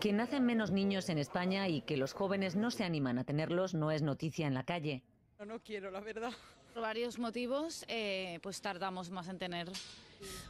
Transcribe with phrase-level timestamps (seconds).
[0.00, 3.74] Que nacen menos niños en España y que los jóvenes no se animan a tenerlos
[3.74, 5.04] no es noticia en la calle.
[5.38, 6.32] No, no quiero, la verdad.
[6.72, 9.68] Por varios motivos, eh, pues tardamos más en tener.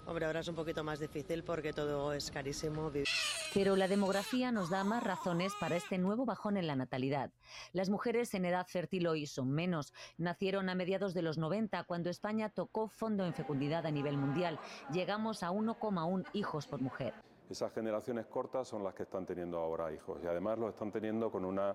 [0.06, 2.92] Hombre, ahora es un poquito más difícil porque todo es carísimo.
[3.53, 7.32] Pero la demografía nos da más razones para este nuevo bajón en la natalidad.
[7.72, 9.92] Las mujeres en edad fértil hoy son menos.
[10.17, 14.60] Nacieron a mediados de los 90, cuando España tocó fondo en fecundidad a nivel mundial.
[14.92, 17.14] Llegamos a 1,1 hijos por mujer.
[17.51, 21.32] Esas generaciones cortas son las que están teniendo ahora hijos y además lo están teniendo
[21.32, 21.74] con una,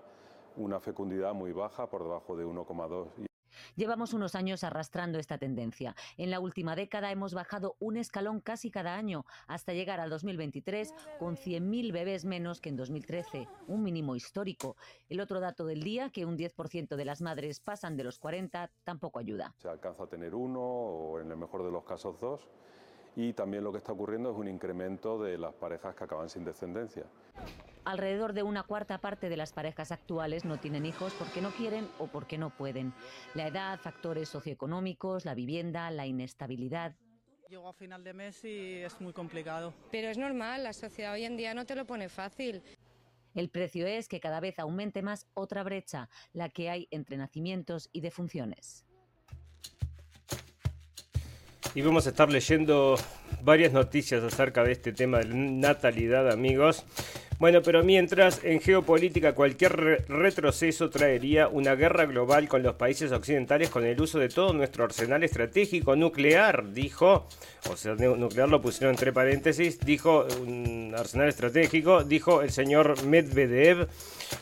[0.56, 3.28] una fecundidad muy baja, por debajo de 1,2.
[3.74, 5.94] Llevamos unos años arrastrando esta tendencia.
[6.16, 10.94] En la última década hemos bajado un escalón casi cada año, hasta llegar al 2023
[11.18, 14.76] con 100.000 bebés menos que en 2013, un mínimo histórico.
[15.10, 18.70] El otro dato del día, que un 10% de las madres pasan de los 40,
[18.82, 19.54] tampoco ayuda.
[19.58, 22.48] Se alcanza a tener uno o en el mejor de los casos dos
[23.16, 26.44] y también lo que está ocurriendo es un incremento de las parejas que acaban sin
[26.44, 27.04] descendencia.
[27.86, 31.88] Alrededor de una cuarta parte de las parejas actuales no tienen hijos porque no quieren
[31.98, 32.92] o porque no pueden.
[33.34, 36.94] La edad, factores socioeconómicos, la vivienda, la inestabilidad.
[37.48, 39.72] Llego a final de mes y es muy complicado.
[39.90, 42.62] Pero es normal, la sociedad hoy en día no te lo pone fácil.
[43.34, 47.88] El precio es que cada vez aumente más otra brecha, la que hay entre nacimientos
[47.92, 48.85] y defunciones.
[51.76, 52.96] Y vamos a estar leyendo
[53.42, 56.84] varias noticias acerca de este tema de natalidad, amigos.
[57.38, 63.68] Bueno, pero mientras en geopolítica cualquier retroceso traería una guerra global con los países occidentales
[63.68, 67.28] con el uso de todo nuestro arsenal estratégico nuclear, dijo,
[67.70, 73.86] o sea, nuclear lo pusieron entre paréntesis, dijo un arsenal estratégico, dijo el señor Medvedev.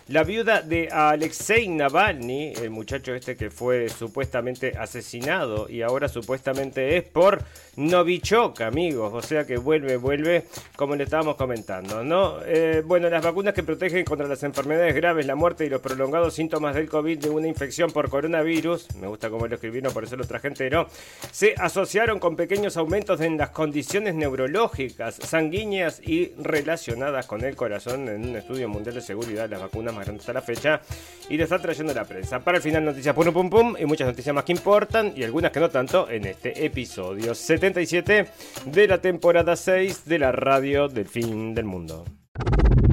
[0.09, 6.97] La viuda de Alexei Navalny, el muchacho este que fue supuestamente asesinado y ahora supuestamente
[6.97, 7.43] es por
[7.77, 10.45] Novichok, amigos, o sea que vuelve, vuelve,
[10.77, 12.39] como le estábamos comentando, ¿no?
[12.45, 16.35] Eh, bueno, las vacunas que protegen contra las enfermedades graves, la muerte y los prolongados
[16.35, 20.17] síntomas del COVID de una infección por coronavirus, me gusta cómo lo escribieron, por eso
[20.17, 20.87] lo traje entero,
[21.31, 28.09] se asociaron con pequeños aumentos en las condiciones neurológicas, sanguíneas y relacionadas con el corazón
[28.09, 30.81] en un estudio mundial de seguridad de las vacunas más grandes hasta la fecha
[31.29, 32.41] y lo está trayendo la prensa.
[32.41, 35.51] Para el final noticias pum pum pum y muchas noticias más que importan y algunas
[35.51, 38.27] que no tanto en este episodio 77
[38.67, 42.05] de la temporada 6 de la radio del fin del mundo.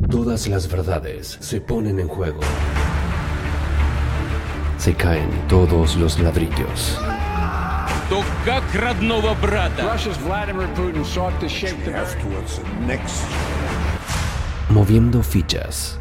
[0.10, 2.42] Todas las verdades se ponen en juego.
[4.78, 7.00] Se caen todos los ladrillos.
[14.70, 16.01] Moviendo fichas.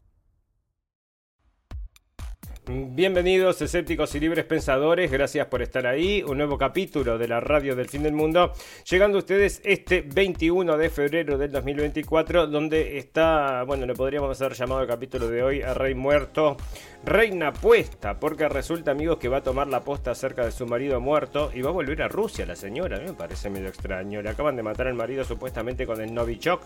[2.73, 6.23] Bienvenidos escépticos y libres pensadores, gracias por estar ahí.
[6.23, 8.53] Un nuevo capítulo de la radio del fin del mundo,
[8.89, 14.55] llegando a ustedes este 21 de febrero del 2024, donde está, bueno, le podríamos haber
[14.55, 16.55] llamado el capítulo de hoy a Rey Muerto,
[17.03, 21.01] Reina Puesta, porque resulta, amigos, que va a tomar la posta acerca de su marido
[21.01, 22.95] muerto y va a volver a Rusia la señora.
[22.95, 24.21] A mí me parece medio extraño.
[24.21, 26.61] Le acaban de matar al marido supuestamente con el Novichok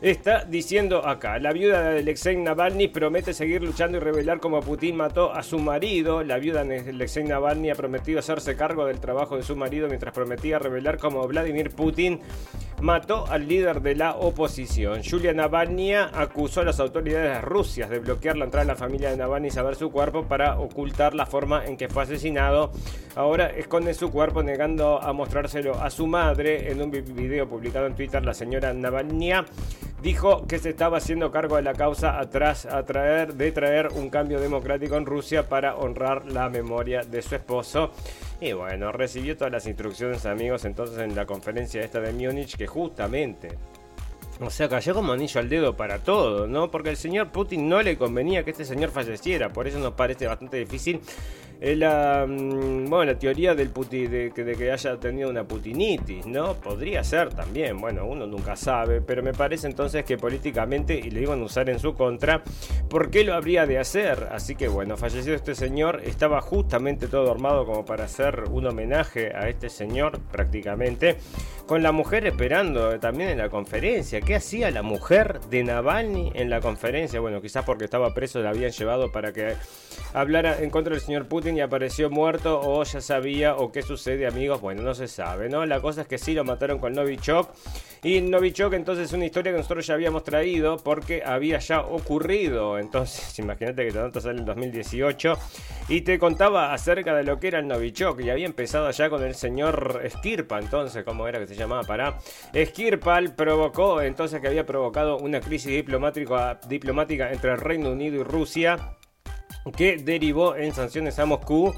[0.00, 4.96] está diciendo acá, la viuda de Alexei Navalny promete seguir luchando y revelar cómo Putin
[4.96, 6.22] mató a su marido.
[6.22, 10.14] La viuda de Alexei Navalny ha prometido hacerse cargo del trabajo de su marido mientras
[10.14, 12.20] prometía revelar cómo Vladimir Putin
[12.80, 15.02] mató al líder de la oposición.
[15.02, 19.16] Julia Navalny acusó a las autoridades rusias de bloquear la entrada de la familia de
[19.16, 22.70] Navalny y saber su cuerpo para ocultar la forma en que fue asesinado.
[23.16, 26.70] Ahora esconde su cuerpo negando a mostrárselo a su madre.
[26.70, 29.32] En un video publicado en Twitter, la señora Navalny
[30.02, 34.10] dijo que se estaba haciendo cargo de la causa atrás a traer, de traer un
[34.10, 37.90] cambio democrático en Rusia para honrar la memoria de su esposo.
[38.40, 42.66] Y bueno, recibió todas las instrucciones, amigos, entonces en la conferencia esta de Múnich, que
[42.66, 43.58] justamente
[44.40, 46.70] o sea, cayó como anillo al dedo para todo, ¿no?
[46.70, 50.26] Porque al señor Putin no le convenía que este señor falleciera, por eso nos parece
[50.28, 51.00] bastante difícil
[51.60, 56.54] la, mm, bueno, la teoría del puti, de, que haya tenido una putinitis, ¿no?
[56.54, 61.22] Podría ser también, bueno, uno nunca sabe, pero me parece entonces que políticamente, y le
[61.22, 62.42] iban a usar en su contra,
[62.88, 64.28] ¿por qué lo habría de hacer?
[64.30, 69.34] Así que bueno, fallecido este señor, estaba justamente todo armado como para hacer un homenaje
[69.34, 71.16] a este señor prácticamente.
[71.66, 74.22] con la mujer esperando también en la conferencia.
[74.22, 77.20] ¿Qué hacía la mujer de Navalny en la conferencia?
[77.20, 79.54] Bueno, quizás porque estaba preso la habían llevado para que
[80.14, 84.26] hablara en contra del señor Putin y apareció muerto o ya sabía o qué sucede
[84.26, 84.60] amigos.
[84.60, 85.64] Bueno, no se sabe, ¿no?
[85.66, 87.50] La cosa es que sí lo mataron con Novichok
[88.02, 92.78] y Novichok entonces es una historia que nosotros ya habíamos traído porque había ya ocurrido.
[92.78, 95.34] Entonces, imagínate que tanto sale en 2018
[95.88, 99.22] y te contaba acerca de lo que era el Novichok y había empezado ya con
[99.22, 101.82] el señor Skirpa, entonces, ¿cómo era que se llamaba?
[101.82, 102.18] Para
[102.54, 108.24] Skirpal provocó entonces que había provocado una crisis diplomática, diplomática entre el Reino Unido y
[108.24, 108.96] Rusia
[109.72, 111.74] que derivó en sanciones a Moscú.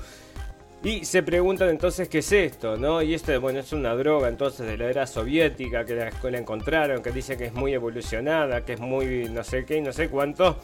[0.83, 3.03] Y se preguntan entonces qué es esto, ¿no?
[3.03, 7.03] Y esto, bueno, es una droga entonces de la era soviética que la escuela encontraron,
[7.03, 10.09] que dice que es muy evolucionada, que es muy no sé qué y no sé
[10.09, 10.57] cuánto.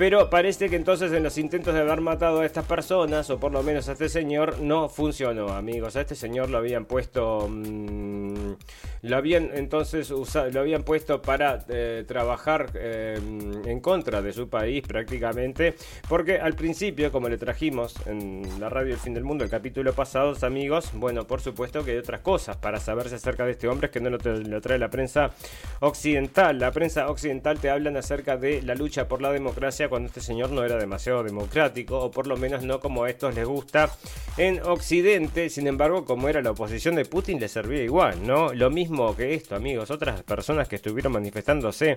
[0.00, 3.52] Pero parece que entonces en los intentos de haber matado a estas personas, o por
[3.52, 5.94] lo menos a este señor, no funcionó, amigos.
[5.94, 7.46] A este señor lo habían puesto.
[7.46, 8.54] Mmm,
[9.02, 13.18] lo habían entonces usado, lo habían puesto para eh, trabajar eh,
[13.66, 15.74] en contra de su país prácticamente.
[16.08, 20.34] Porque al principio, como le trajimos en la radio El Fin del Mundo, capítulo pasado,
[20.42, 23.92] amigos, bueno, por supuesto que hay otras cosas para saberse acerca de este hombre es
[23.92, 25.32] que no lo, lo trae la prensa
[25.80, 26.58] occidental.
[26.58, 30.50] La prensa occidental te hablan acerca de la lucha por la democracia cuando este señor
[30.50, 33.90] no era demasiado democrático, o por lo menos no como a estos les gusta
[34.36, 35.50] en Occidente.
[35.50, 38.54] Sin embargo, como era la oposición de Putin, le servía igual, ¿no?
[38.54, 39.90] Lo mismo que esto, amigos.
[39.90, 41.96] Otras personas que estuvieron manifestándose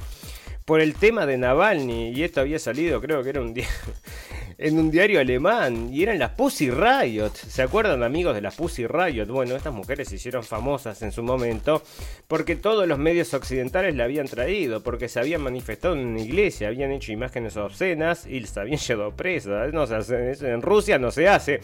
[0.66, 3.68] por el tema de Navalny, y esto había salido, creo que era un día
[4.58, 7.32] en un diario alemán y eran las Pussy Riot.
[7.34, 9.28] ¿Se acuerdan amigos de las Pussy Riot?
[9.28, 11.82] Bueno, estas mujeres se hicieron famosas en su momento
[12.28, 16.68] porque todos los medios occidentales la habían traído, porque se habían manifestado en una iglesia,
[16.68, 19.74] habían hecho imágenes obscenas y se habían llevado presas.
[19.74, 21.62] No, en Rusia no se hace.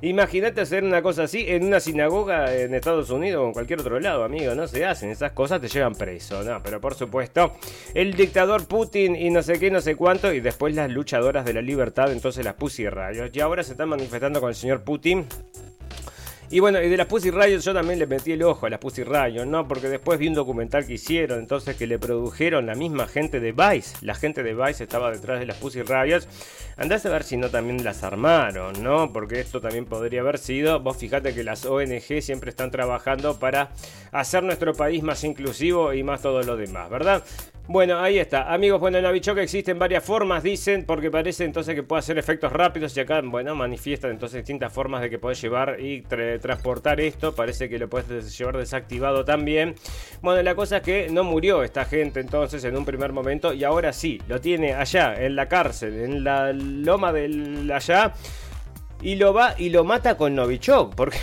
[0.00, 4.00] Imagínate hacer una cosa así en una sinagoga en Estados Unidos o en cualquier otro
[4.00, 4.54] lado, amigo.
[4.54, 5.10] No se hacen.
[5.10, 6.60] Esas cosas te llevan preso, ¿no?
[6.62, 7.52] Pero por supuesto,
[7.94, 11.54] el dictador Putin y no sé qué, no sé cuánto, y después las luchadoras de
[11.54, 13.30] la libertad, entonces las Pussy Rayos.
[13.32, 15.26] Y ahora se están manifestando con el señor Putin.
[16.52, 18.78] Y bueno, y de las Pussy Riot yo también le metí el ojo a las
[18.78, 19.66] Pussy Riot, ¿no?
[19.66, 23.52] Porque después vi un documental que hicieron, entonces que le produjeron la misma gente de
[23.52, 23.96] Vice.
[24.02, 26.20] La gente de Vice estaba detrás de las Pussy Riot.
[26.76, 29.14] Andás a ver si no también las armaron, ¿no?
[29.14, 30.78] Porque esto también podría haber sido.
[30.80, 33.70] Vos fijate que las ONG siempre están trabajando para
[34.10, 37.24] hacer nuestro país más inclusivo y más todo lo demás, ¿verdad?
[37.68, 38.52] Bueno, ahí está.
[38.52, 42.52] Amigos, bueno, en que existen varias formas, dicen, porque parece entonces que puede hacer efectos
[42.52, 47.34] rápidos y acá, bueno, manifiestan entonces distintas formas de que puedes llevar y transportar esto.
[47.36, 49.76] Parece que lo puedes llevar desactivado también.
[50.22, 53.62] Bueno, la cosa es que no murió esta gente entonces en un primer momento y
[53.62, 58.12] ahora sí, lo tiene allá, en la cárcel, en la loma del allá.
[59.00, 60.94] Y lo va y lo mata con Novichok.
[60.94, 61.18] Porque,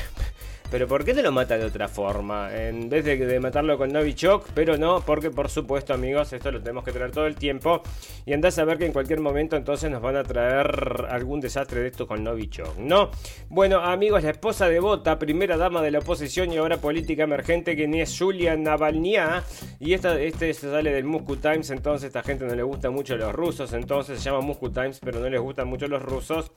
[0.72, 2.56] pero ¿por qué te lo mata de otra forma?
[2.56, 6.84] En vez de, matarlo con Novichok, pero no, porque por supuesto, amigos, esto lo tenemos
[6.84, 7.82] que traer todo el tiempo.
[8.26, 11.82] Y andás a ver que en cualquier momento entonces nos van a traer algún desastre
[11.82, 13.10] de esto con Novichok, ¿no?
[13.50, 17.76] Bueno, amigos, la esposa de Bota, primera dama de la oposición y ahora política emergente,
[17.76, 19.44] que ni es Julia Navalnya.
[19.80, 23.34] Y esta, este sale del Moscow Times, entonces esta gente no le gusta mucho los
[23.34, 26.52] rusos, entonces se llama Moscow Times, pero no les gustan mucho los rusos.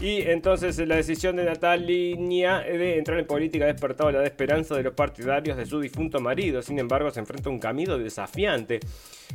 [0.00, 4.82] Y entonces la decisión de Natalia de entrar en política ha despertado la esperanza de
[4.82, 6.62] los partidarios de su difunto marido.
[6.62, 8.80] Sin embargo, se enfrenta a un camino desafiante.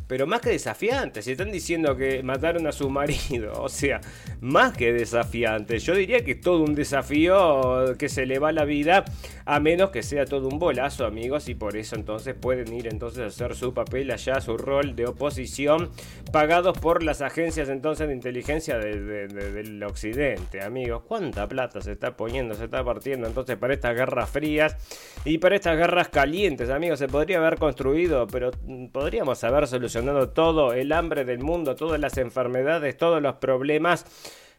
[0.07, 4.01] Pero más que desafiante, si están diciendo que mataron a su marido, o sea,
[4.39, 8.65] más que desafiante, yo diría que es todo un desafío que se le va la
[8.65, 9.05] vida,
[9.45, 13.23] a menos que sea todo un bolazo, amigos, y por eso entonces pueden ir entonces
[13.23, 15.89] a hacer su papel allá, su rol de oposición,
[16.31, 21.03] pagados por las agencias entonces de inteligencia del occidente, amigos.
[21.07, 24.77] ¿Cuánta plata se está poniendo, se está partiendo entonces para estas guerras frías
[25.25, 26.99] y para estas guerras calientes, amigos?
[26.99, 28.51] Se podría haber construido, pero
[28.91, 34.05] podríamos haber solucionado todo el hambre del mundo, todas las enfermedades, todos los problemas.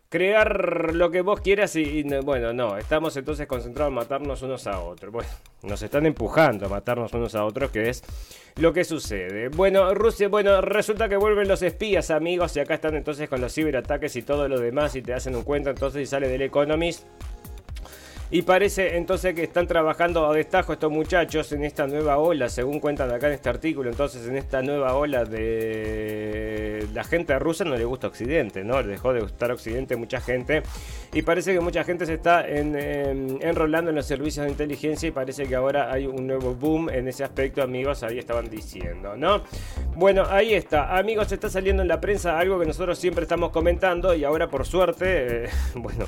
[0.09, 4.79] Crear lo que vos quieras y, bueno, no, estamos entonces concentrados en matarnos unos a
[4.79, 5.13] otros.
[5.13, 5.29] Bueno,
[5.65, 8.05] nos están empujando a matarnos unos a otros, que es
[8.55, 9.49] lo que sucede.
[9.49, 13.53] Bueno, Rusia, bueno, resulta que vuelven los espías, amigos, y acá están entonces con los
[13.53, 17.05] ciberataques y todo lo demás, y te hacen un cuento entonces y sale del Economist.
[18.31, 22.81] Y parece entonces que están trabajando a destajo estos muchachos en esta nueva ola, según
[22.81, 23.89] cuentan acá en este artículo.
[23.91, 28.81] Entonces, en esta nueva ola de la gente rusa no le gusta Occidente, ¿no?
[28.83, 30.63] Le dejó de gustar Occidente mucha gente.
[31.13, 35.45] Y parece que mucha gente se está enrolando en los servicios de inteligencia y parece
[35.47, 38.03] que ahora hay un nuevo boom en ese aspecto, amigos.
[38.03, 39.43] Ahí estaban diciendo, ¿no?
[39.95, 40.97] Bueno, ahí está.
[40.97, 44.67] Amigos, está saliendo en la prensa algo que nosotros siempre estamos comentando y ahora por
[44.67, 46.07] suerte, eh, bueno,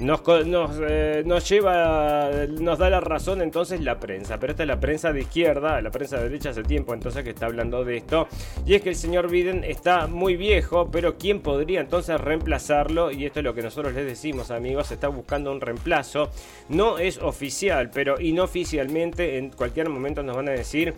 [0.00, 4.38] nos, nos, eh, nos, lleva, nos da la razón entonces la prensa.
[4.38, 7.30] Pero esta es la prensa de izquierda, la prensa de derecha hace tiempo entonces que
[7.30, 8.28] está hablando de esto.
[8.66, 13.10] Y es que el señor Biden está muy viejo, pero ¿quién podría entonces reemplazarlo?
[13.10, 16.30] Y esto es lo que nosotros les decimos, amigos, está buscando un reemplazo.
[16.68, 20.94] No es oficial, pero inoficialmente en cualquier momento nos van a decir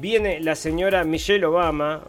[0.00, 2.04] Viene la señora Michelle Obama,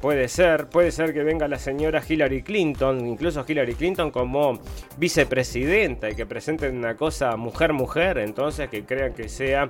[0.00, 4.60] puede ser, puede ser que venga la señora Hillary Clinton, incluso Hillary Clinton como
[4.96, 9.68] vicepresidenta y que presenten una cosa mujer-mujer, entonces que crean que sea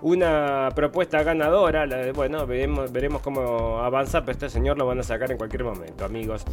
[0.00, 1.86] una propuesta ganadora.
[2.12, 6.04] bueno, veremos, veremos cómo avanza, pero este señor lo van a sacar en cualquier momento,
[6.04, 6.44] amigos.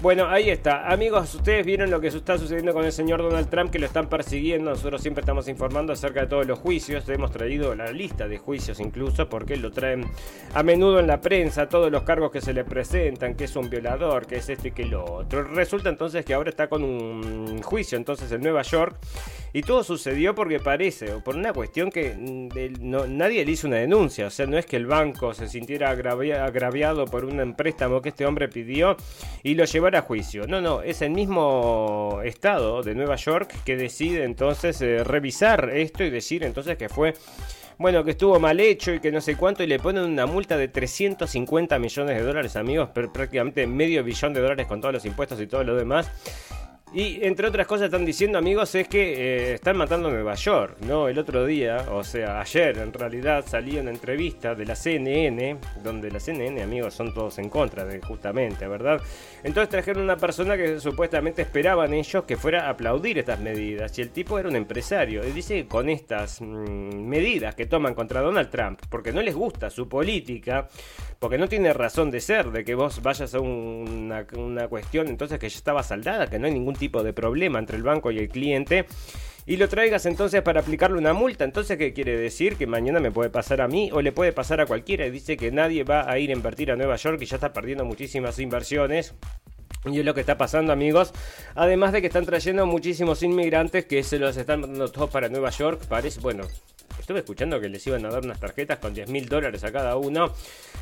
[0.00, 0.90] Bueno, ahí está.
[0.90, 4.08] Amigos, ustedes vieron lo que está sucediendo con el señor Donald Trump, que lo están
[4.08, 4.70] persiguiendo.
[4.70, 7.08] Nosotros siempre estamos informando acerca de todos los juicios.
[7.08, 10.06] Hemos traído la lista de juicios incluso, porque lo traen
[10.54, 13.68] a menudo en la prensa, todos los cargos que se le presentan, que es un
[13.68, 15.44] violador, que es esto y que lo otro.
[15.44, 18.96] Resulta entonces que ahora está con un juicio entonces en Nueva York.
[19.56, 23.76] Y todo sucedió porque parece, o por una cuestión que mm, nadie le hizo una
[23.76, 24.26] denuncia.
[24.26, 28.26] O sea, no es que el banco se sintiera agraviado por un préstamo que este
[28.26, 28.98] hombre pidió
[29.42, 30.46] y lo llevara a juicio.
[30.46, 36.04] No, no, es el mismo estado de Nueva York que decide entonces eh, revisar esto
[36.04, 37.14] y decir entonces que fue
[37.78, 40.56] bueno, que estuvo mal hecho y que no sé cuánto, y le ponen una multa
[40.56, 45.04] de 350 millones de dólares, amigos, pero prácticamente medio billón de dólares con todos los
[45.04, 46.10] impuestos y todo lo demás.
[46.96, 50.78] Y entre otras cosas están diciendo amigos es que eh, están matando a Nueva York,
[50.80, 51.08] ¿no?
[51.08, 56.10] El otro día, o sea, ayer en realidad salió una entrevista de la CNN, donde
[56.10, 59.02] la CNN, amigos, son todos en contra de justamente, ¿verdad?
[59.44, 63.98] Entonces trajeron una persona que supuestamente esperaban ellos que fuera a aplaudir estas medidas.
[63.98, 65.22] Y el tipo era un empresario.
[65.22, 66.46] Y dice que con estas mm,
[66.96, 70.66] medidas que toman contra Donald Trump, porque no les gusta su política,
[71.18, 75.38] porque no tiene razón de ser, de que vos vayas a una, una cuestión entonces
[75.38, 78.18] que ya estaba saldada, que no hay ningún tipo de problema entre el banco y
[78.18, 78.86] el cliente
[79.46, 81.44] y lo traigas entonces para aplicarle una multa.
[81.44, 82.56] Entonces, ¿qué quiere decir?
[82.56, 85.08] Que mañana me puede pasar a mí o le puede pasar a cualquiera.
[85.08, 87.84] Dice que nadie va a ir a invertir a Nueva York y ya está perdiendo
[87.84, 89.14] muchísimas inversiones.
[89.84, 91.12] Y es lo que está pasando, amigos.
[91.54, 95.50] Además de que están trayendo muchísimos inmigrantes que se los están mandando todos para Nueva
[95.50, 95.82] York.
[95.88, 96.42] Parece, bueno,
[97.06, 99.94] estuve escuchando que les iban a dar unas tarjetas con 10 mil dólares a cada
[99.94, 100.32] uno.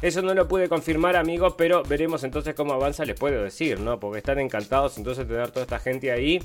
[0.01, 4.01] Eso no lo pude confirmar, amigos, pero veremos entonces cómo avanza, les puedo decir, ¿no?
[4.01, 6.41] Porque están encantados entonces de tener toda esta gente ahí.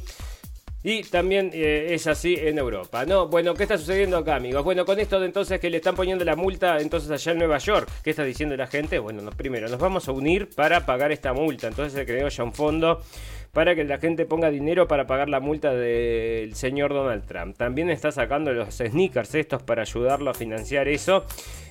[0.83, 3.29] Y también eh, es así en Europa, ¿no?
[3.29, 4.65] Bueno, ¿qué está sucediendo acá, amigos?
[4.65, 7.57] Bueno, con esto de entonces que le están poniendo la multa entonces allá en Nueva
[7.57, 8.99] York, ¿qué está diciendo la gente?
[8.99, 11.67] Bueno, primero nos vamos a unir para pagar esta multa.
[11.67, 13.01] Entonces se creó ya un fondo
[13.51, 17.57] para que la gente ponga dinero para pagar la multa del señor Donald Trump.
[17.57, 21.25] También está sacando los sneakers estos para ayudarlo a financiar eso.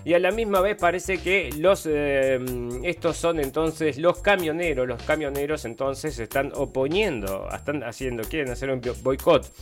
[0.05, 2.39] Y a la misma vez parece que los eh,
[2.85, 4.87] estos son entonces los camioneros.
[4.87, 9.53] Los camioneros entonces están oponiendo, están haciendo, quieren hacer un boicot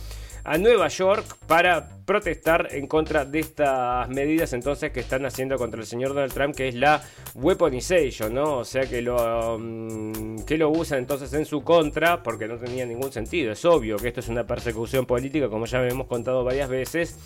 [0.47, 5.81] a Nueva York para protestar en contra de estas medidas entonces que están haciendo contra
[5.81, 7.03] el señor Donald Trump, que es la
[7.35, 8.59] weaponization, ¿no?
[8.59, 12.85] O sea que lo, mm, que lo usan entonces en su contra porque no tenía
[12.85, 13.51] ningún sentido.
[13.51, 17.17] Es obvio que esto es una persecución política, como ya hemos contado varias veces.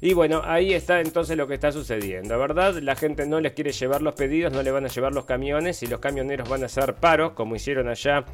[0.00, 2.74] Y bueno, ahí está entonces lo que está sucediendo, ¿verdad?
[2.82, 5.80] La gente no les quiere llevar los pedidos, no le van a llevar los camiones
[5.84, 8.24] y los camioneros van a hacer paros, como hicieron allá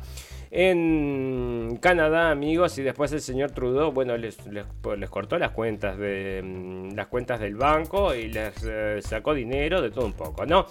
[0.50, 4.36] en Canadá, amigos, y después el señor Trudeau, bueno, les,
[4.80, 9.80] pues, cortó las cuentas de mm, las cuentas del banco y les eh, sacó dinero
[9.80, 10.66] de todo un poco, ¿no?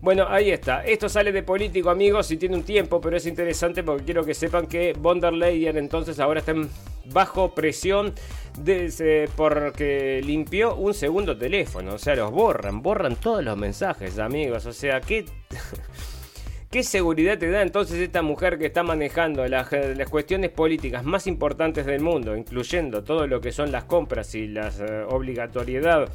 [0.00, 0.82] Bueno, ahí está.
[0.86, 4.32] Esto sale de político, amigos, y tiene un tiempo, pero es interesante porque quiero que
[4.32, 6.54] sepan que von der Leyen entonces ahora está
[7.12, 8.14] bajo presión
[8.58, 11.94] de, porque limpió un segundo teléfono.
[11.94, 14.64] O sea, los borran, borran todos los mensajes, amigos.
[14.64, 15.26] O sea, ¿qué,
[16.70, 21.26] ¿Qué seguridad te da entonces esta mujer que está manejando las, las, cuestiones políticas más
[21.26, 26.08] importantes del mundo, incluyendo todo lo que son las compras y la eh, obligatoriedad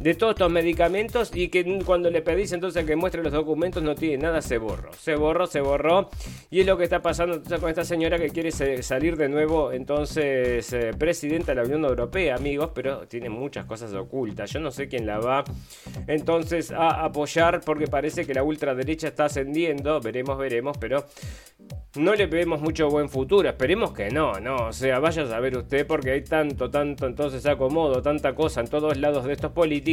[0.00, 3.94] de todos estos medicamentos y que cuando le pedís entonces que muestre los documentos no
[3.94, 4.92] tiene nada, se borró.
[4.94, 6.10] Se borró, se borró.
[6.50, 10.72] Y es lo que está pasando con esta señora que quiere salir de nuevo entonces
[10.72, 14.50] eh, presidenta de la Unión Europea, amigos, pero tiene muchas cosas ocultas.
[14.50, 15.44] Yo no sé quién la va
[16.06, 20.00] entonces a apoyar porque parece que la ultraderecha está ascendiendo.
[20.00, 21.04] Veremos, veremos, pero
[21.96, 23.48] no le vemos mucho buen futuro.
[23.48, 24.68] Esperemos que no, no.
[24.68, 28.66] O sea, vaya a saber usted porque hay tanto, tanto entonces acomodo, tanta cosa en
[28.66, 29.83] todos lados de estos políticos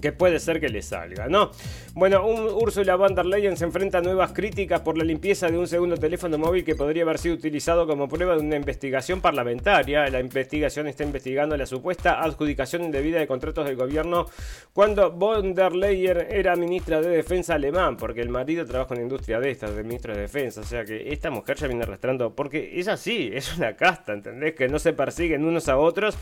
[0.00, 1.50] que puede ser que le salga, ¿no?
[1.94, 5.56] Bueno, un Ursula von der Leyen se enfrenta a nuevas críticas por la limpieza de
[5.56, 10.08] un segundo teléfono móvil que podría haber sido utilizado como prueba de una investigación parlamentaria.
[10.08, 14.26] La investigación está investigando la supuesta adjudicación indebida de contratos del gobierno
[14.72, 19.04] cuando von der Leyen era ministra de Defensa alemán, porque el marido trabaja en la
[19.04, 20.62] industria de estas, de ministro de Defensa.
[20.62, 24.54] O sea que esta mujer ya viene arrastrando, porque es así, es una casta, ¿entendés?
[24.54, 26.16] Que no se persiguen unos a otros.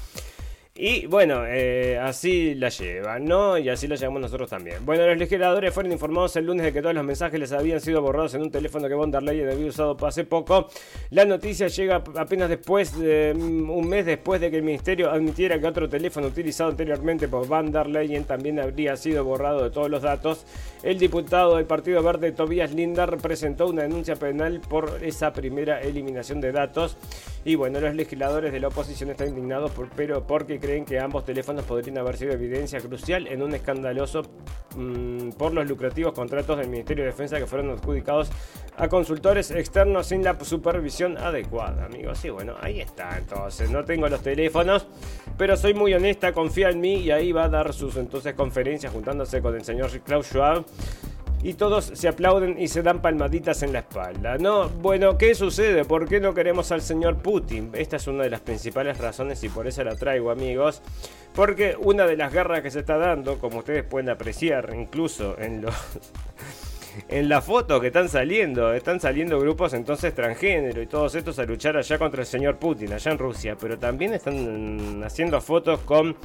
[0.75, 3.59] Y bueno, eh, así la llevan, ¿no?
[3.59, 4.79] Y así la llevamos nosotros también.
[4.87, 8.01] Bueno, los legisladores fueron informados el lunes de que todos los mensajes les habían sido
[8.01, 10.69] borrados en un teléfono que von der Leyen había usado hace poco.
[11.11, 15.61] La noticia llega apenas después, de, mm, un mes después de que el ministerio admitiera
[15.61, 19.91] que otro teléfono utilizado anteriormente por van der Leyen también habría sido borrado de todos
[19.91, 20.47] los datos.
[20.83, 26.41] El diputado del Partido Verde, Tobias Lindar, presentó una denuncia penal por esa primera eliminación
[26.41, 26.97] de datos.
[27.45, 31.25] Y bueno, los legisladores de la oposición están indignados por, pero porque creen que ambos
[31.25, 34.23] teléfonos podrían haber sido evidencia crucial en un escandaloso
[34.77, 38.31] mmm, por los lucrativos contratos del Ministerio de Defensa que fueron adjudicados
[38.77, 42.25] a consultores externos sin la supervisión adecuada, amigos.
[42.25, 43.71] Y bueno, ahí está entonces.
[43.71, 44.87] No tengo los teléfonos,
[45.37, 48.93] pero soy muy honesta, confía en mí y ahí va a dar sus entonces conferencias
[48.93, 50.65] juntándose con el señor Klaus Schwab
[51.43, 54.39] y todos se aplauden y se dan palmaditas en la espalda.
[54.39, 55.85] No, bueno, ¿qué sucede?
[55.85, 57.71] ¿Por qué no queremos al señor Putin?
[57.75, 60.83] Esta es una de las principales razones y por eso la traigo, amigos.
[61.35, 65.63] Porque una de las guerras que se está dando, como ustedes pueden apreciar, incluso en
[65.63, 65.75] los
[67.09, 71.45] en la foto que están saliendo, están saliendo grupos entonces transgénero y todos estos a
[71.45, 76.17] luchar allá contra el señor Putin, allá en Rusia, pero también están haciendo fotos con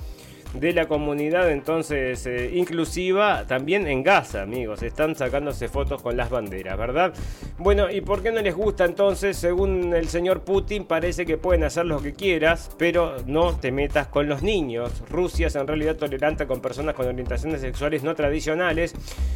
[0.60, 4.82] de la comunidad entonces eh, inclusiva también en Gaza, amigos.
[4.84, 7.14] Están sacándose fotos con las banderas, ¿verdad?
[7.58, 9.38] Bueno, ¿y por qué no les gusta entonces?
[9.38, 14.08] Según el señor Putin, parece que pueden hacer lo que quieras, pero no te metas
[14.08, 15.04] con los niños.
[15.10, 18.94] Rusia es en realidad tolerante con personas con orientaciones sexuales no tradicionales,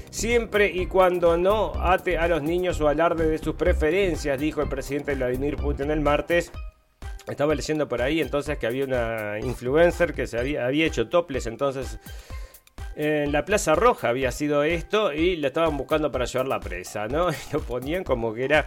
[0.09, 4.69] siempre y cuando no ate a los niños o alarde de sus preferencias, dijo el
[4.69, 6.51] presidente Vladimir Putin el martes
[7.27, 11.45] estaba leyendo por ahí entonces que había una influencer que se había, había hecho toples
[11.47, 11.99] entonces
[12.95, 17.07] en la Plaza Roja había sido esto y la estaban buscando para llevar la presa,
[17.07, 17.29] ¿no?
[17.31, 18.65] Y lo ponían como que era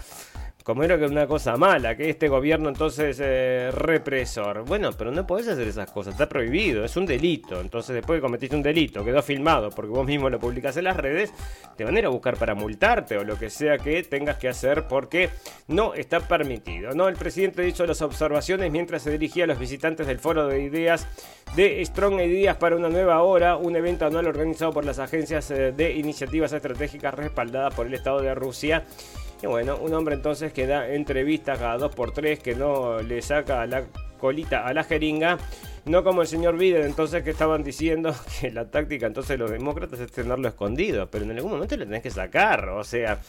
[0.64, 4.64] como era que una cosa mala, que este gobierno entonces eh, represor.
[4.64, 7.61] Bueno, pero no podés hacer esas cosas, está prohibido, es un delito.
[7.61, 10.97] Entonces después que cometiste un delito, quedó filmado porque vos mismo lo publicás en las
[10.97, 11.35] redes,
[11.76, 14.49] te van a ir a buscar para multarte o lo que sea que tengas que
[14.49, 15.28] hacer porque
[15.68, 16.92] no está permitido.
[16.92, 17.09] ¿no?
[17.09, 21.06] El presidente hizo las observaciones mientras se dirigía a los visitantes del foro de ideas
[21.56, 25.73] de Strong Ideas para una nueva hora, un evento anual organizado por las agencias eh,
[25.73, 28.87] de iniciativas estratégicas respaldadas por el Estado de Rusia
[29.45, 33.21] y bueno, un hombre entonces que da entrevistas cada dos por tres, que no le
[33.21, 33.85] saca la
[34.19, 35.37] colita a la jeringa.
[35.85, 39.50] No como el señor Biden, entonces que estaban diciendo que la táctica entonces de los
[39.50, 43.21] demócratas es tenerlo escondido, pero en algún momento le tenés que sacar, o sea,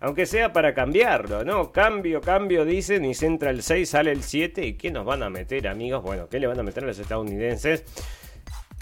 [0.00, 1.72] aunque sea para cambiarlo, ¿no?
[1.72, 5.22] Cambio, cambio, dicen, y se entra el 6, sale el 7, ¿y qué nos van
[5.22, 6.02] a meter, amigos?
[6.02, 7.82] Bueno, ¿qué le van a meter a los estadounidenses?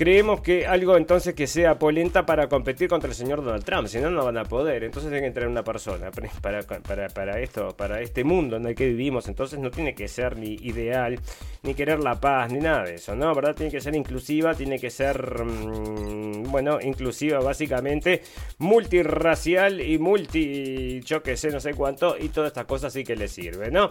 [0.01, 3.99] Creemos que algo entonces que sea polenta para competir contra el señor Donald Trump, si
[3.99, 4.83] no, no van a poder.
[4.83, 6.11] Entonces tiene que entrar una persona
[6.41, 9.29] para, para, para, esto, para este mundo en el que vivimos.
[9.29, 11.21] Entonces no tiene que ser ni ideal,
[11.65, 13.35] ni querer la paz, ni nada de eso, ¿no?
[13.35, 13.55] ¿Verdad?
[13.55, 18.23] Tiene que ser inclusiva, tiene que ser, mmm, bueno, inclusiva básicamente,
[18.57, 23.17] multirracial y multi, yo que sé, no sé cuánto, y todas estas cosas sí que
[23.17, 23.91] le sirve, ¿no?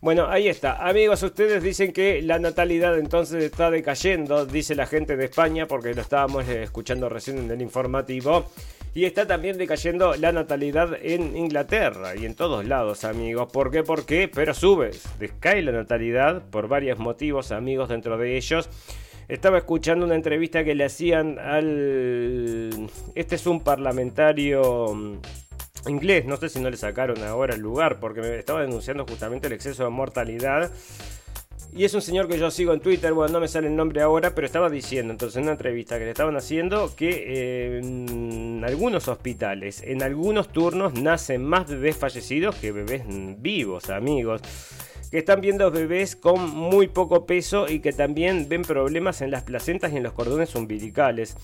[0.00, 0.86] Bueno, ahí está.
[0.86, 5.94] Amigos, ustedes dicen que la natalidad entonces está decayendo, dice la gente de España porque
[5.94, 8.46] lo estábamos eh, escuchando recién en el informativo.
[8.94, 13.50] Y está también decayendo la natalidad en Inglaterra y en todos lados, amigos.
[13.52, 13.82] ¿Por qué?
[13.82, 14.26] ¿Por qué?
[14.26, 18.70] Pero sube, descae la natalidad por varios motivos, amigos, dentro de ellos.
[19.28, 22.88] Estaba escuchando una entrevista que le hacían al...
[23.14, 25.18] Este es un parlamentario mm,
[25.88, 29.46] inglés, no sé si no le sacaron ahora el lugar, porque me estaba denunciando justamente
[29.46, 30.72] el exceso de mortalidad.
[31.74, 34.00] Y es un señor que yo sigo en Twitter, bueno, no me sale el nombre
[34.00, 39.08] ahora, pero estaba diciendo entonces en una entrevista que le estaban haciendo que en algunos
[39.08, 43.02] hospitales, en algunos turnos, nacen más bebés fallecidos que bebés
[43.40, 44.40] vivos, amigos
[45.10, 49.44] que están viendo bebés con muy poco peso y que también ven problemas en las
[49.44, 51.36] placentas y en los cordones umbilicales.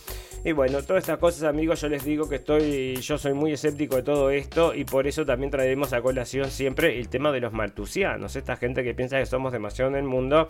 [0.44, 3.96] Y bueno, todas estas cosas, amigos, yo les digo que estoy, yo soy muy escéptico
[3.96, 7.52] de todo esto y por eso también traemos a colación siempre el tema de los
[7.52, 10.48] maltusianos, esta gente que piensa que somos demasiado en el mundo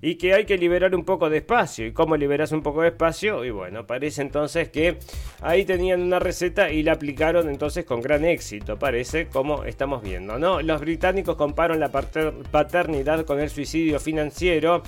[0.00, 1.86] y que hay que liberar un poco de espacio.
[1.86, 3.44] ¿Y cómo liberas un poco de espacio?
[3.44, 4.98] Y bueno, parece entonces que
[5.40, 10.38] ahí tenían una receta y la aplicaron entonces con gran éxito, parece, como estamos viendo,
[10.38, 10.60] ¿no?
[10.62, 14.82] Los británicos comparan la paternidad con el suicidio financiero.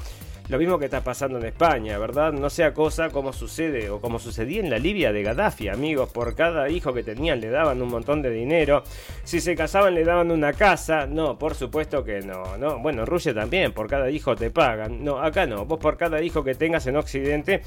[0.49, 2.33] Lo mismo que está pasando en España, ¿verdad?
[2.33, 6.09] No sea cosa como sucede o como sucedía en la Libia de Gaddafi, amigos.
[6.09, 8.83] Por cada hijo que tenían le daban un montón de dinero.
[9.25, 11.07] Si se casaban le daban una casa.
[11.07, 12.79] No, por supuesto que no, ¿no?
[12.79, 15.05] Bueno, en Rusia también, por cada hijo te pagan.
[15.05, 15.67] No, acá no.
[15.67, 17.61] Vos por cada hijo que tengas en Occidente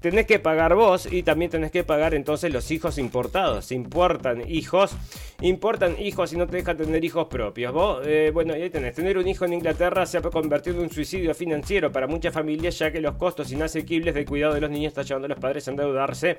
[0.00, 3.72] tenés que pagar vos y también tenés que pagar entonces los hijos importados.
[3.72, 4.92] Importan hijos,
[5.40, 7.72] importan hijos y no te dejan tener hijos propios.
[7.72, 8.94] Vos, eh, bueno, ahí tenés.
[8.94, 12.78] Tener un hijo en Inglaterra se ha convertido en un suicidio financiero para muchas familias
[12.78, 15.66] ya que los costos inasequibles de cuidado de los niños están llevando a los padres
[15.68, 16.38] a endeudarse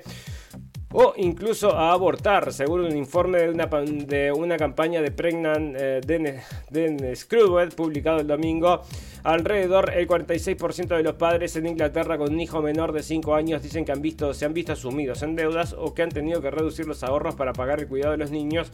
[0.92, 6.00] o incluso a abortar, según un informe de una, de una campaña de Pregnant eh,
[6.02, 8.82] Den, Screwed publicado el domingo.
[9.22, 13.62] Alrededor el 46% de los padres en Inglaterra con un hijo menor de 5 años
[13.62, 16.50] dicen que han visto, se han visto sumidos en deudas o que han tenido que
[16.50, 18.72] reducir los ahorros para pagar el cuidado de los niños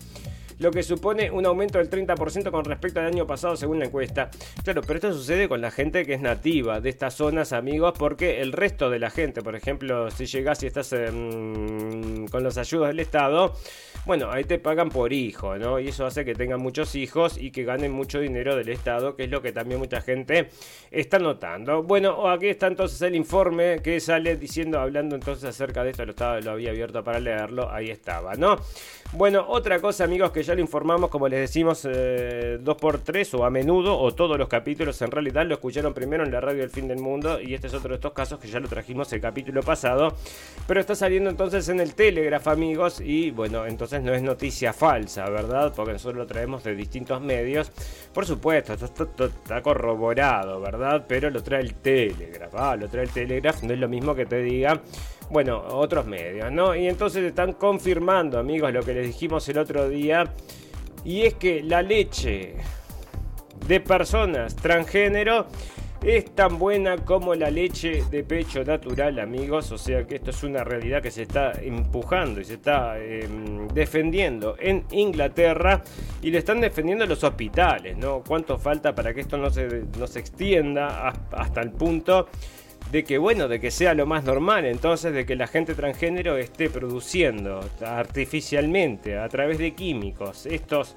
[0.58, 4.30] lo que supone un aumento del 30% con respecto al año pasado según la encuesta.
[4.64, 8.40] Claro, pero esto sucede con la gente que es nativa de estas zonas, amigos, porque
[8.40, 13.00] el resto de la gente, por ejemplo, si llegas y estás con las ayudas del
[13.00, 13.54] Estado,
[14.06, 15.80] bueno, ahí te pagan por hijo, ¿no?
[15.80, 19.24] Y eso hace que tengan muchos hijos y que ganen mucho dinero del Estado, que
[19.24, 20.48] es lo que también mucha gente
[20.92, 21.82] está notando.
[21.82, 26.12] Bueno, aquí está entonces el informe que sale diciendo, hablando entonces acerca de esto, lo,
[26.12, 28.56] estaba, lo había abierto para leerlo, ahí estaba, ¿no?
[29.12, 33.32] Bueno, otra cosa amigos que ya lo informamos, como les decimos, eh, dos por tres
[33.34, 36.60] o a menudo, o todos los capítulos en realidad lo escucharon primero en la radio
[36.60, 39.12] del fin del mundo y este es otro de estos casos que ya lo trajimos
[39.12, 40.14] el capítulo pasado,
[40.66, 45.28] pero está saliendo entonces en el Telegraph amigos y bueno, entonces no es noticia falsa,
[45.28, 45.72] ¿verdad?
[45.74, 47.72] Porque nosotros lo traemos de distintos medios,
[48.12, 51.04] por supuesto, esto, está corroborado, ¿verdad?
[51.08, 54.26] Pero lo trae el Telegraph, ah, lo trae el Telegraph, no es lo mismo que
[54.26, 54.80] te diga
[55.30, 56.74] bueno, otros medios, ¿no?
[56.74, 60.32] Y entonces están confirmando, amigos, lo que les dijimos el otro día.
[61.04, 62.54] Y es que la leche
[63.66, 65.46] de personas transgénero
[66.06, 69.72] es tan buena como la leche de pecho natural, amigos.
[69.72, 73.66] O sea que esto es una realidad que se está empujando y se está em,
[73.68, 75.82] defendiendo en Inglaterra
[76.22, 78.22] y lo están defendiendo los hospitales, ¿no?
[78.24, 82.28] ¿Cuánto falta para que esto no se, no se extienda hasta el punto
[82.92, 86.36] de que bueno, de que sea lo más normal, entonces de que la gente transgénero
[86.36, 90.94] esté produciendo artificialmente a través de químicos estos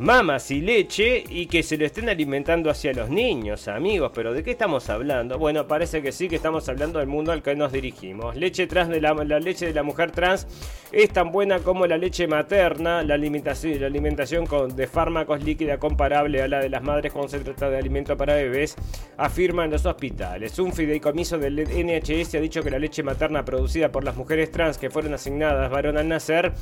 [0.00, 4.12] mamas y leche y que se lo estén alimentando hacia los niños, amigos.
[4.14, 5.38] Pero ¿de qué estamos hablando?
[5.38, 8.34] Bueno, parece que sí que estamos hablando del mundo al que nos dirigimos.
[8.34, 10.46] Leche trans de la, leche de la mujer trans
[10.90, 13.02] es tan buena como la leche materna.
[13.02, 17.28] La alimentación, la alimentación con, de fármacos líquida comparable a la de las madres cuando
[17.28, 18.76] se trata de alimento para bebés,
[19.18, 20.58] afirman los hospitales.
[20.58, 24.78] Un fideicomiso del NHS ha dicho que la leche materna producida por las mujeres trans
[24.78, 26.54] que fueron asignadas varón al nacer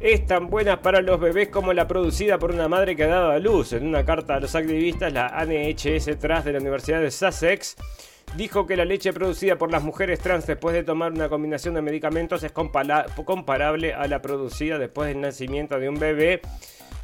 [0.00, 3.30] es tan buena para los bebés como la producida por una madre que ha dado
[3.32, 3.74] a luz.
[3.74, 7.76] En una carta a los activistas, la NHS Trans de la Universidad de Sussex
[8.36, 11.82] dijo que la leche producida por las mujeres trans después de tomar una combinación de
[11.82, 16.40] medicamentos es comparable a la producida después del nacimiento de un bebé.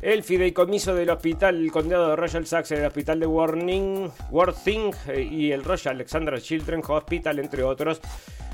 [0.00, 5.22] El fideicomiso del hospital, el condado de Royal Sussex, el hospital de Warning, Worthing eh,
[5.22, 8.00] y el Royal Alexandra Children's Hospital, entre otros,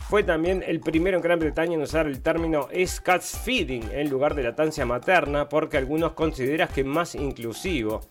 [0.09, 2.68] fue también el primero en Gran Bretaña en usar el término
[3.02, 8.02] cats feeding en lugar de latancia materna, porque algunos consideran que es más inclusivo.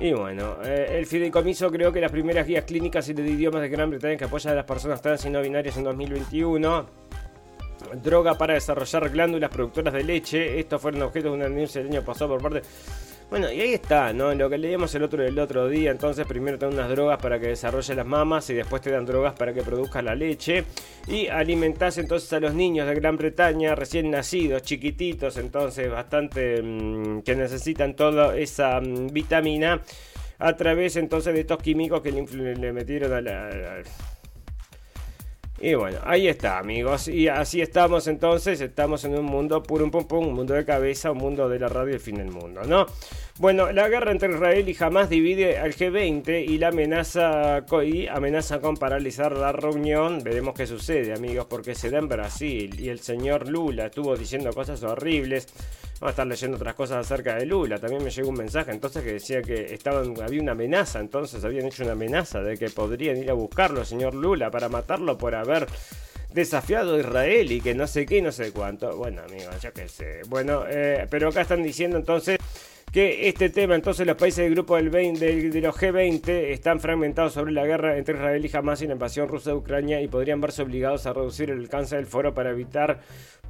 [0.00, 3.68] Y bueno, eh, el fideicomiso creó que las primeras guías clínicas y de idiomas de
[3.68, 6.86] Gran Bretaña que apoyan a las personas trans y no binarias en 2021.
[7.94, 10.58] Droga para desarrollar glándulas productoras de leche.
[10.58, 12.62] Estos fueron objeto de una denuncia el año pasado por parte
[13.30, 14.34] bueno, y ahí está, ¿no?
[14.34, 17.40] Lo que leíamos el otro, el otro día, entonces primero te dan unas drogas para
[17.40, 20.64] que desarrolle las mamas y después te dan drogas para que produzca la leche.
[21.08, 27.22] Y alimentás entonces a los niños de Gran Bretaña recién nacidos, chiquititos, entonces bastante mm,
[27.22, 29.82] que necesitan toda esa mm, vitamina
[30.38, 33.82] a través entonces de estos químicos que le, metieron a la
[35.64, 37.08] y bueno, ahí está, amigos.
[37.08, 38.60] Y así estamos entonces.
[38.60, 41.68] Estamos en un mundo puro, pum, pum, un mundo de cabeza, un mundo de la
[41.68, 42.84] radio, el fin del mundo, ¿no?
[43.40, 48.60] Bueno, la guerra entre Israel y Hamas divide al G20 y la amenaza, y amenaza
[48.60, 50.22] con paralizar la reunión.
[50.22, 54.52] Veremos qué sucede, amigos, porque se da en Brasil y el señor Lula estuvo diciendo
[54.52, 55.48] cosas horribles.
[55.94, 57.80] Vamos a estar leyendo otras cosas acerca de Lula.
[57.80, 61.66] También me llegó un mensaje entonces que decía que estaban, había una amenaza, entonces habían
[61.66, 65.66] hecho una amenaza de que podrían ir a buscarlo, señor Lula, para matarlo por haber
[66.32, 68.96] desafiado a Israel y que no sé qué, no sé cuánto.
[68.96, 70.20] Bueno, amigos, ya que sé.
[70.28, 72.38] Bueno, eh, pero acá están diciendo entonces
[72.94, 77.32] que este tema, entonces los países del grupo del 20, de, los G20 están fragmentados
[77.32, 80.40] sobre la guerra entre Israel y Hamas y la invasión rusa de Ucrania y podrían
[80.40, 83.00] verse obligados a reducir el alcance del foro para evitar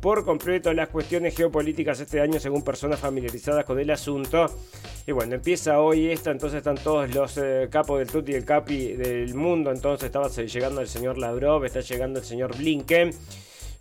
[0.01, 4.47] por completo las cuestiones geopolíticas este año según personas familiarizadas con el asunto.
[5.07, 8.47] Y bueno, empieza hoy esta, entonces están todos los eh, capos del Tutti y el
[8.47, 13.11] Capi del mundo, entonces estaba llegando el señor Lavrov, está llegando el señor Blinken.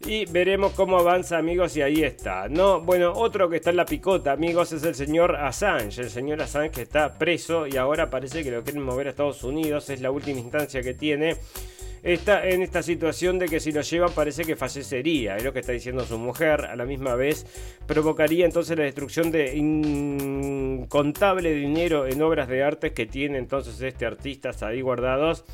[0.06, 2.50] Y veremos cómo avanza, amigos, y ahí está.
[2.50, 6.02] No, bueno, otro que está en la picota, amigos, es el señor Assange.
[6.02, 9.46] El señor Assange que está preso y ahora parece que lo quieren mover a Estados
[9.46, 9.90] Unidos.
[9.90, 11.38] Es la última instancia que tiene.
[12.04, 15.60] Está en esta situación de que si lo llevan parece que fallecería, es lo que
[15.60, 16.66] está diciendo su mujer.
[16.66, 17.46] A la misma vez
[17.88, 24.06] provocaría entonces la destrucción de incontable dinero en obras de arte que tiene entonces este
[24.06, 25.46] artista ahí guardados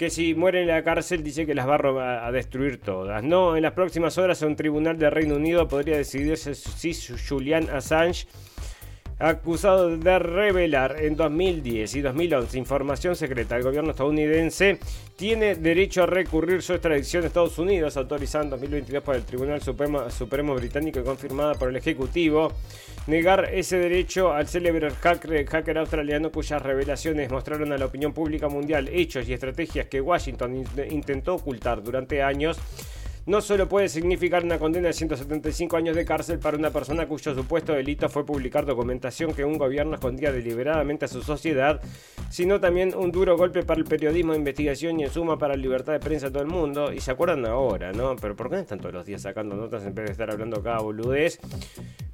[0.00, 3.22] que si muere en la cárcel dice que las va a, destruir todas.
[3.22, 6.94] No, en las próximas horas un tribunal de Reino Unido podría decidirse si
[7.28, 8.26] Julian Assange
[9.20, 14.78] acusado de revelar en 2010 y 2011 información secreta del gobierno estadounidense,
[15.14, 19.60] tiene derecho a recurrir su extradición a Estados Unidos, autorizada en 2022 por el Tribunal
[19.60, 22.52] Supremo, Británico y confirmada por el Ejecutivo.
[23.06, 28.88] Negar ese derecho al célebre hacker australiano cuyas revelaciones mostraron a la opinión pública mundial
[28.88, 32.58] hechos y estrategias que Washington intentó ocultar durante años
[33.26, 37.34] no solo puede significar una condena de 175 años de cárcel para una persona cuyo
[37.34, 41.80] supuesto delito fue publicar documentación que un gobierno escondía deliberadamente a su sociedad,
[42.30, 45.62] sino también un duro golpe para el periodismo de investigación y en suma para la
[45.62, 46.92] libertad de prensa de todo el mundo.
[46.92, 48.16] Y se acuerdan ahora, ¿no?
[48.16, 50.78] Pero ¿por qué están todos los días sacando notas en vez de estar hablando cada
[50.80, 51.38] boludez?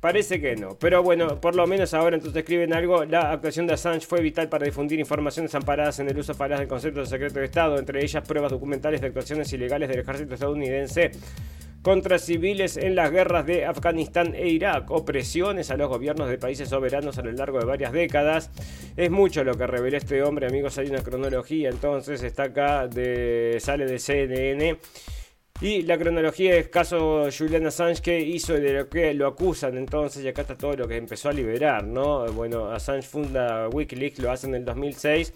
[0.00, 0.76] Parece que no.
[0.78, 3.04] Pero bueno, por lo menos ahora entonces escriben algo.
[3.04, 6.68] La actuación de Assange fue vital para difundir informaciones amparadas en el uso falaz del
[6.68, 10.95] concepto de secreto de Estado, entre ellas pruebas documentales de actuaciones ilegales del ejército estadounidense
[11.82, 16.68] contra civiles en las guerras de Afganistán e Irak, opresiones a los gobiernos de países
[16.68, 18.50] soberanos a lo largo de varias décadas.
[18.96, 22.88] Es mucho lo que reveló este hombre, amigos, hay una cronología, entonces está acá,
[23.60, 24.78] sale de CNN.
[25.60, 30.24] Y la cronología es caso Julian Assange que hizo de lo que lo acusan entonces
[30.24, 32.26] y acá está todo lo que empezó a liberar, ¿no?
[32.32, 35.32] Bueno, Assange funda Wikileaks, lo hace en el 2006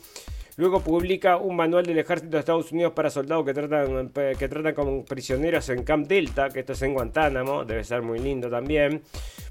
[0.61, 4.75] Luego publica un manual del ejército de Estados Unidos para soldados que tratan, que tratan
[4.75, 9.01] como prisioneros en Camp Delta, que esto es en Guantánamo, debe ser muy lindo también.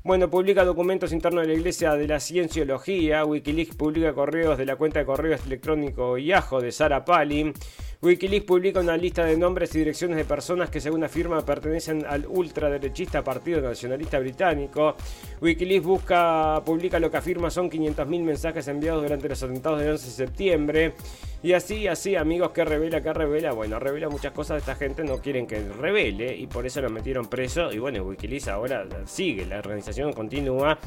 [0.04, 3.26] Bueno, publica documentos internos de la Iglesia de la Cienciología.
[3.26, 7.54] Wikileaks publica correos de la cuenta de correos electrónico Yahoo de Sarah Palin.
[8.02, 12.26] Wikileaks publica una lista de nombres y direcciones de personas que según afirma pertenecen al
[12.28, 14.96] ultraderechista Partido Nacionalista Británico.
[15.42, 20.06] Wikileaks busca, publica lo que afirma son 500.000 mensajes enviados durante los atentados del 11
[20.06, 20.94] de septiembre.
[21.42, 23.54] Y así, así, amigos, que revela, que revela.
[23.54, 27.28] Bueno, revela muchas cosas esta gente, no quieren que revele y por eso lo metieron
[27.28, 27.72] preso.
[27.72, 30.78] Y bueno, Wikileaks ahora sigue, la organización continúa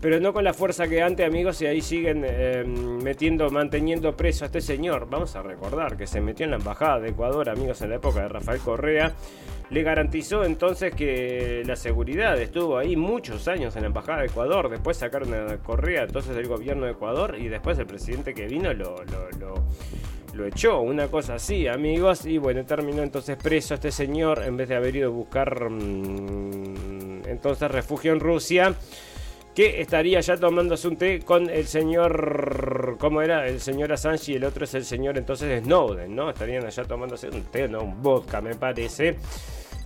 [0.00, 4.44] pero no con la fuerza que antes, amigos, y ahí siguen em, metiendo, manteniendo preso
[4.44, 5.08] a este señor.
[5.08, 8.22] Vamos a recordar que se metió en la embajada de Ecuador, amigos, en la época
[8.22, 9.14] de Rafael Correa.
[9.68, 14.68] Le garantizó entonces que la seguridad estuvo ahí muchos años en la embajada de Ecuador.
[14.68, 18.72] Después sacaron a Correa entonces del gobierno de Ecuador y después el presidente que vino
[18.72, 18.96] lo,
[20.34, 22.26] lo, echó, una cosa así, amigos.
[22.26, 27.26] Y bueno, terminó entonces preso este señor en vez de haber ido a buscar mm,
[27.26, 28.74] entonces refugio en Rusia
[29.56, 33.48] que estaría ya tomándose un té con el señor, ¿cómo era?
[33.48, 36.28] El señor Assange y el otro es el señor entonces Snowden, ¿no?
[36.28, 39.16] Estarían allá tomándose un té, no un vodka me parece.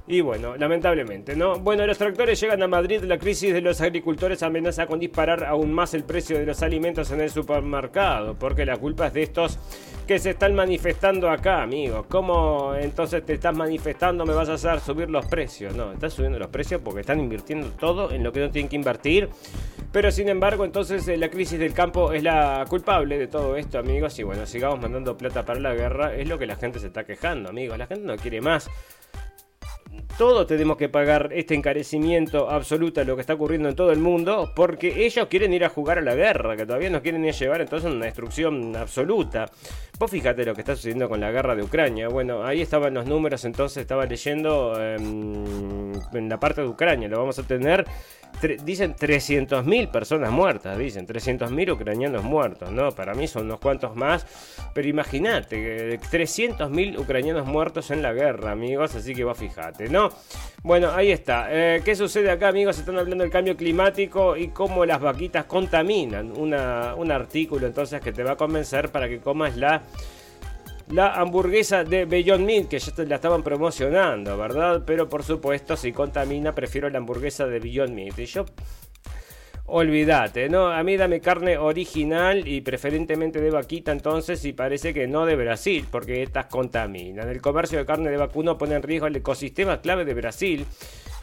[0.06, 1.60] Y bueno, lamentablemente, ¿no?
[1.60, 3.02] Bueno, los tractores llegan a Madrid.
[3.04, 7.10] La crisis de los agricultores amenaza con disparar aún más el precio de los alimentos
[7.12, 9.58] en el supermercado, porque la culpa es de estos
[10.08, 12.06] que se están manifestando acá, amigos.
[12.08, 14.26] ¿Cómo entonces te estás manifestando?
[14.26, 15.76] ¿Me vas a hacer subir los precios?
[15.76, 18.74] No, estás subiendo los precios porque están invirtiendo todo en lo que no tienen que
[18.74, 19.28] invertir.
[19.92, 23.78] Pero sin embargo, entonces eh, la crisis del campo es la culpable de todo esto,
[23.78, 24.18] amigos.
[24.18, 26.14] Y bueno, sigamos mandando plata para la guerra.
[26.14, 27.78] Es lo que la gente se está quejando, amigos.
[27.78, 28.68] La gente no quiere más
[30.18, 33.98] todos tenemos que pagar este encarecimiento absoluto a lo que está ocurriendo en todo el
[33.98, 37.30] mundo, porque ellos quieren ir a jugar a la guerra, que todavía nos quieren ir
[37.30, 39.50] a llevar entonces a una destrucción absoluta.
[39.98, 42.08] Vos fíjate lo que está sucediendo con la guerra de Ucrania.
[42.08, 47.18] Bueno, ahí estaban los números, entonces estaba leyendo em, en la parte de Ucrania, lo
[47.18, 47.86] vamos a tener
[48.64, 52.90] dicen 300.000 personas muertas, dicen 300.000 ucranianos muertos, ¿no?
[52.92, 54.26] Para mí son unos cuantos más,
[54.74, 60.10] pero imagínate, 300.000 ucranianos muertos en la guerra, amigos, así que vos fijate, ¿no?
[60.62, 61.48] Bueno, ahí está.
[61.50, 62.78] Eh, ¿Qué sucede acá, amigos?
[62.78, 66.32] Están hablando del cambio climático y cómo las vaquitas contaminan.
[66.32, 69.82] un artículo entonces que te va a convencer para que comas la
[70.90, 74.82] la hamburguesa de Beyond Meat, que ya la estaban promocionando, ¿verdad?
[74.84, 78.18] Pero por supuesto, si contamina, prefiero la hamburguesa de Beyond Meat.
[78.18, 78.44] Y yo
[79.66, 80.66] olvídate, ¿no?
[80.68, 85.36] A mí dame carne original y preferentemente de vaquita entonces y parece que no de
[85.36, 87.28] Brasil, porque estas contaminan.
[87.28, 90.66] El comercio de carne de vacuno pone en riesgo el ecosistema clave de Brasil.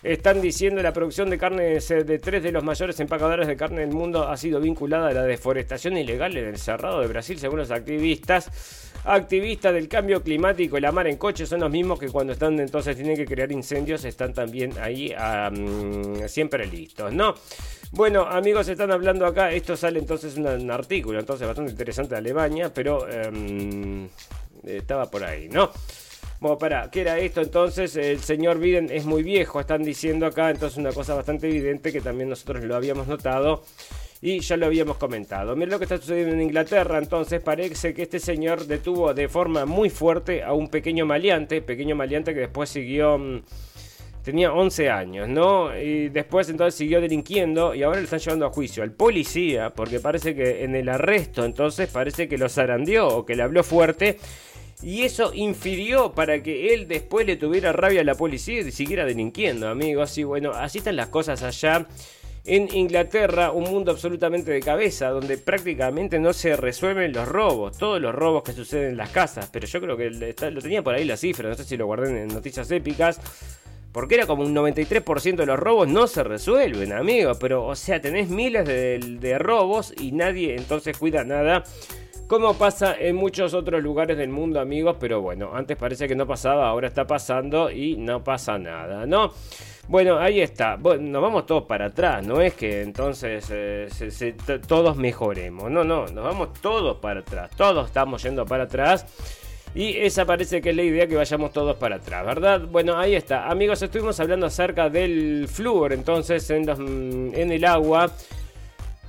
[0.04, 3.92] Están diciendo la producción de carne de tres de los mayores empacadores de carne del
[3.92, 7.72] mundo ha sido vinculada a la deforestación ilegal en el Cerrado de Brasil, según los
[7.72, 8.87] activistas.
[9.10, 12.60] Activistas del cambio climático y la mar en coche son los mismos que cuando están
[12.60, 15.16] entonces tienen que crear incendios están también ahí
[16.28, 17.34] siempre listos, ¿no?
[17.92, 19.52] Bueno, amigos, están hablando acá.
[19.54, 24.10] Esto sale entonces un, un artículo, entonces bastante interesante de Alemania, pero em,
[24.66, 25.72] estaba por ahí, ¿no?
[26.40, 27.42] Bueno, para, ¿qué era esto?
[27.42, 31.92] Entonces, el señor Biden es muy viejo, están diciendo acá, entonces una cosa bastante evidente
[31.92, 33.64] que también nosotros lo habíamos notado
[34.22, 35.56] y ya lo habíamos comentado.
[35.56, 39.66] Mira lo que está sucediendo en Inglaterra, entonces parece que este señor detuvo de forma
[39.66, 43.18] muy fuerte a un pequeño maleante, pequeño maleante que después siguió...
[43.18, 43.42] Mm,
[44.24, 45.74] tenía 11 años, ¿no?
[45.80, 50.02] Y después entonces siguió delinquiendo y ahora le están llevando a juicio al policía porque
[50.02, 54.18] parece que en el arresto entonces parece que lo zarandeó o que le habló fuerte
[54.84, 59.06] y eso infirió para que él después le tuviera rabia a la policía y siguiera
[59.06, 60.18] delinquiendo, amigos.
[60.18, 61.88] Y bueno, así están las cosas allá
[62.48, 68.02] en Inglaterra, un mundo absolutamente de cabeza, donde prácticamente no se resuelven los robos, todos
[68.02, 69.50] los robos que suceden en las casas.
[69.52, 72.22] Pero yo creo que lo tenía por ahí la cifra, no sé si lo guardé
[72.22, 73.20] en noticias épicas.
[73.92, 77.38] Porque era como un 93% de los robos no se resuelven, amigos.
[77.40, 81.64] Pero, o sea, tenés miles de, robos y nadie entonces cuida nada.
[82.28, 84.98] Como pasa en muchos otros lugares del mundo, amigos.
[85.00, 89.32] Pero bueno, antes parece que no pasaba, ahora está pasando y no pasa nada, ¿no?
[89.88, 90.76] Bueno, ahí está.
[90.76, 92.26] Nos vamos todos para atrás.
[92.26, 93.88] No es que entonces eh,
[94.68, 95.72] todos mejoremos.
[95.72, 97.50] No, no, nos vamos todos para atrás.
[97.56, 99.06] Todos estamos yendo para atrás.
[99.74, 102.62] Y esa parece que es la idea que vayamos todos para atrás, ¿verdad?
[102.70, 103.50] Bueno, ahí está.
[103.50, 108.12] Amigos, estuvimos hablando acerca del flúor entonces en, mm, en el agua.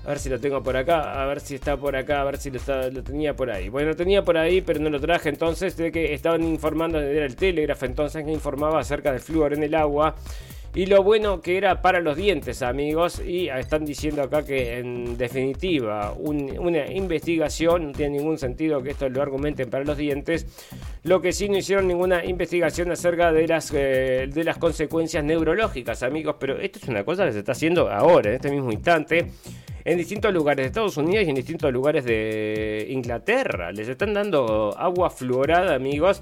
[0.09, 2.39] A ver si lo tengo por acá, a ver si está por acá, a ver
[2.39, 2.59] si lo,
[3.03, 3.69] tenía por ahí.
[3.69, 7.27] Bueno, lo tenía por ahí, pero no lo traje entonces de que estaban informando, era
[7.27, 10.15] el Telegraph entonces que informaba acerca del flúor en el agua.
[10.75, 13.21] Y lo bueno que era para los dientes, amigos.
[13.21, 19.11] Y están diciendo acá que en definitiva una investigación, no tiene ningún sentido que esto
[19.11, 20.47] lo argumenten para los dientes.
[21.03, 26.03] Lo que sí no hicieron ninguna investigación acerca de las, eh, de las consecuencias neurológicas,
[26.03, 26.37] amigos.
[26.41, 29.27] Pero esto es una cosa que se está haciendo ahora, en este mismo instante
[29.89, 33.73] en distintos lugares de Estados Unidos y en distintos lugares de Inglaterra.
[33.73, 36.21] Les están dando agua fluorada, amigos,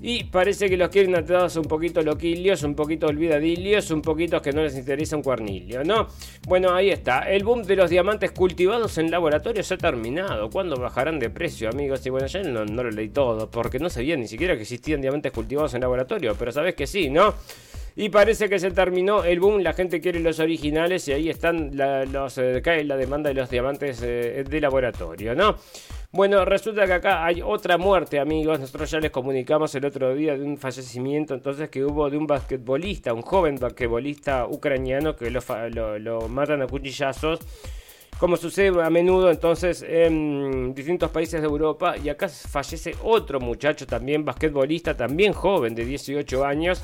[0.00, 4.52] y parece que los quieren atados un poquito loquilios, un poquito olvidadillos, un poquito que
[4.52, 6.08] no les interesa un cuernilio, ¿no?
[6.48, 7.30] Bueno, ahí está.
[7.30, 10.48] El boom de los diamantes cultivados en laboratorio se ha terminado.
[10.48, 12.04] ¿Cuándo bajarán de precio, amigos?
[12.06, 15.30] Y bueno, ya no, lo leí todo, porque no sabía ni siquiera que existían diamantes
[15.30, 17.34] cultivados en laboratorio, pero sabes que sí, ¿no?
[17.94, 21.72] Y parece que se terminó el boom, la gente quiere los originales y ahí están
[22.10, 25.56] los, eh, cae la demanda de los diamantes eh, de laboratorio, ¿no?
[26.10, 28.60] Bueno, resulta que acá hay otra muerte, amigos.
[28.60, 32.26] Nosotros ya les comunicamos el otro día de un fallecimiento entonces que hubo de un
[32.26, 37.40] basquetbolista, un joven basquetbolista ucraniano que lo, lo, matan a cuchillazos.
[38.18, 41.94] Como sucede a menudo entonces en distintos países de Europa.
[41.96, 46.82] Y acá fallece otro muchacho también, basquetbolista, también joven de 18 años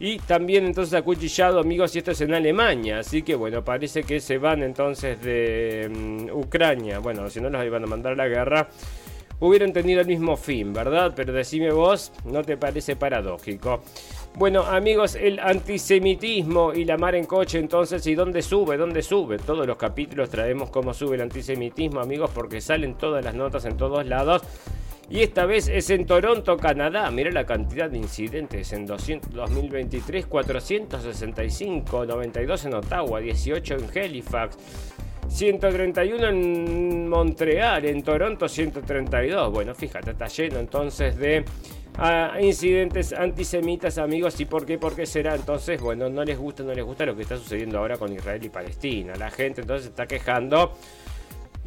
[0.00, 3.00] y también entonces acuchillado, amigos, y esto es en Alemania.
[3.00, 7.00] Así que bueno, parece que se van entonces de mm, Ucrania.
[7.00, 8.68] Bueno, si no los iban a mandar a la guerra,
[9.40, 11.12] hubieran tenido el mismo fin, ¿verdad?
[11.16, 13.82] Pero decime vos, ¿no te parece paradójico?
[14.34, 18.76] Bueno, amigos, el antisemitismo y la mar en coche, entonces, ¿y dónde sube?
[18.76, 19.38] ¿Dónde sube?
[19.38, 23.76] Todos los capítulos traemos cómo sube el antisemitismo, amigos, porque salen todas las notas en
[23.76, 24.42] todos lados.
[25.10, 27.10] Y esta vez es en Toronto, Canadá.
[27.10, 34.58] Mira la cantidad de incidentes en 2023, 465, 92 en Ottawa, 18 en Halifax,
[35.28, 39.50] 131 en Montreal, en Toronto 132.
[39.50, 41.42] Bueno, fíjate, está lleno entonces de
[41.96, 44.38] ah, incidentes antisemitas, amigos.
[44.40, 44.76] ¿Y por qué?
[44.76, 45.34] ¿Por qué será?
[45.34, 48.44] Entonces, bueno, no les gusta, no les gusta lo que está sucediendo ahora con Israel
[48.44, 49.14] y Palestina.
[49.16, 50.74] La gente entonces está quejando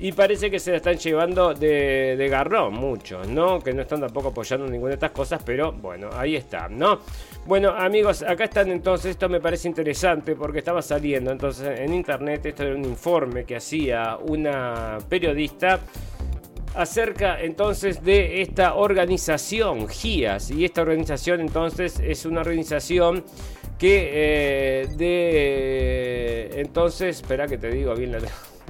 [0.01, 3.59] y parece que se la están llevando de, de, garrón muchos, ¿no?
[3.59, 7.01] Que no están tampoco apoyando ninguna de estas cosas, pero bueno, ahí está, ¿no?
[7.45, 12.43] Bueno, amigos, acá están entonces, esto me parece interesante porque estaba saliendo entonces en internet,
[12.47, 15.79] esto era un informe que hacía una periodista
[16.73, 23.23] acerca entonces de esta organización, GIAS, y esta organización entonces es una organización
[23.77, 26.59] que eh, de...
[26.59, 28.19] Entonces, espera que te digo bien la...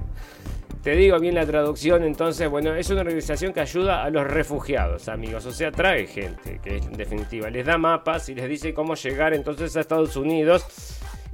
[0.84, 5.10] Te digo bien la traducción, entonces, bueno, es una organización que ayuda a los refugiados,
[5.10, 5.46] amigos.
[5.46, 9.36] O sea, trae gente, que en definitiva les da mapas y les dice cómo llegar
[9.36, 10.66] entonces a Estados Unidos.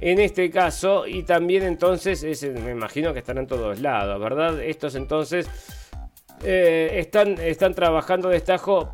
[0.00, 1.06] en este caso.
[1.06, 2.22] Y también entonces,
[2.62, 4.62] me imagino que están en todos lados, ¿verdad?
[4.62, 5.48] Estos entonces...
[6.42, 8.42] Eh, están, están trabajando de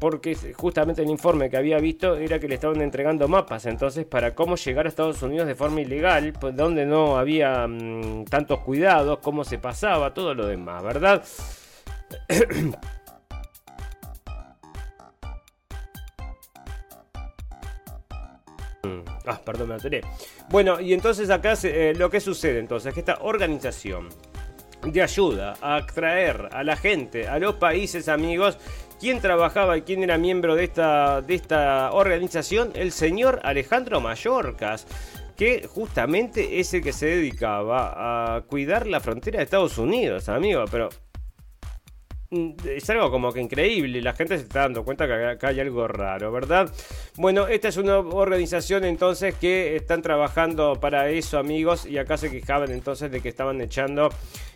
[0.01, 4.35] porque justamente el informe que había visto era que le estaban entregando mapas entonces para
[4.35, 9.19] cómo llegar a Estados Unidos de forma ilegal, pues donde no había mm, tantos cuidados,
[9.19, 11.23] cómo se pasaba, todo lo demás, ¿verdad?
[19.27, 20.03] Ah, perdón, me alteré.
[20.51, 24.11] Bueno, y entonces acá eh, lo que sucede entonces, que esta organización
[24.93, 28.59] de ayuda a atraer a la gente, a los países amigos,
[29.01, 32.73] ¿quién trabajaba y quién era miembro de esta, de esta organización?
[32.75, 34.87] El señor Alejandro Mayorcas
[35.37, 40.65] que justamente es el que se dedicaba a cuidar la frontera de Estados Unidos, amigo,
[40.71, 40.89] pero
[42.65, 44.01] es algo como que increíble.
[44.03, 46.71] La gente se está dando cuenta que acá hay algo raro, ¿verdad?
[47.17, 51.87] Bueno, esta es una organización entonces que están trabajando para eso, amigos.
[51.87, 54.11] Y acá se quejaban entonces de que estaban echando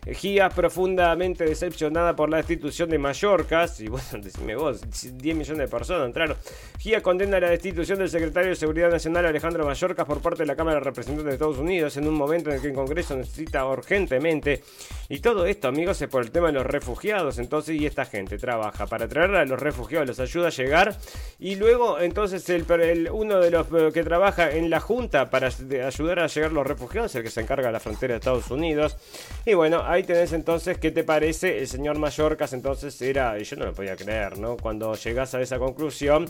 [0.06, 3.66] GIA profundamente decepcionada por la destitución de Mallorca.
[3.78, 6.36] Y bueno, decime vos, 10 millones de personas entraron.
[6.78, 10.56] GIA condena la destitución del secretario de Seguridad Nacional Alejandro Mallorca por parte de la
[10.56, 13.66] Cámara de Representantes de Estados Unidos en un momento en el que el Congreso necesita
[13.66, 14.62] urgentemente.
[15.08, 17.38] Y todo esto, amigos, es por el tema de los refugiados.
[17.38, 20.96] Entonces, y esta gente trabaja para traer a los refugiados, los ayuda a llegar.
[21.38, 26.20] Y luego, entonces, el, uno de los eh, que trabaja en la Junta para ayudar
[26.20, 28.96] a llegar los refugiados, el que se encarga de la frontera de Estados Unidos.
[29.44, 31.58] Y bueno, ahí tenés entonces, ¿qué te parece?
[31.58, 34.56] El señor Mallorcas entonces era, yo no lo podía creer, ¿no?
[34.56, 36.26] Cuando llegas a esa conclusión,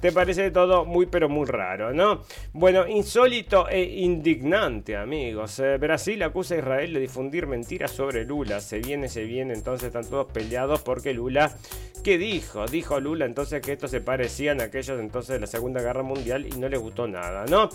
[0.00, 2.22] te parece todo muy pero muy raro, ¿no?
[2.52, 5.58] Bueno, insólito e indignante, amigos.
[5.58, 8.60] Eh, Brasil acusa a Israel de difundir mentiras sobre Lula.
[8.60, 11.56] Se viene, se viene, entonces están todos peleados porque Lula,
[12.04, 12.66] ¿qué dijo?
[12.66, 16.46] Dijo Lula entonces que estos se parecían a aquellos entonces de la Segunda Guerra Mundial
[16.46, 17.68] y no les gustó nada, ¿no?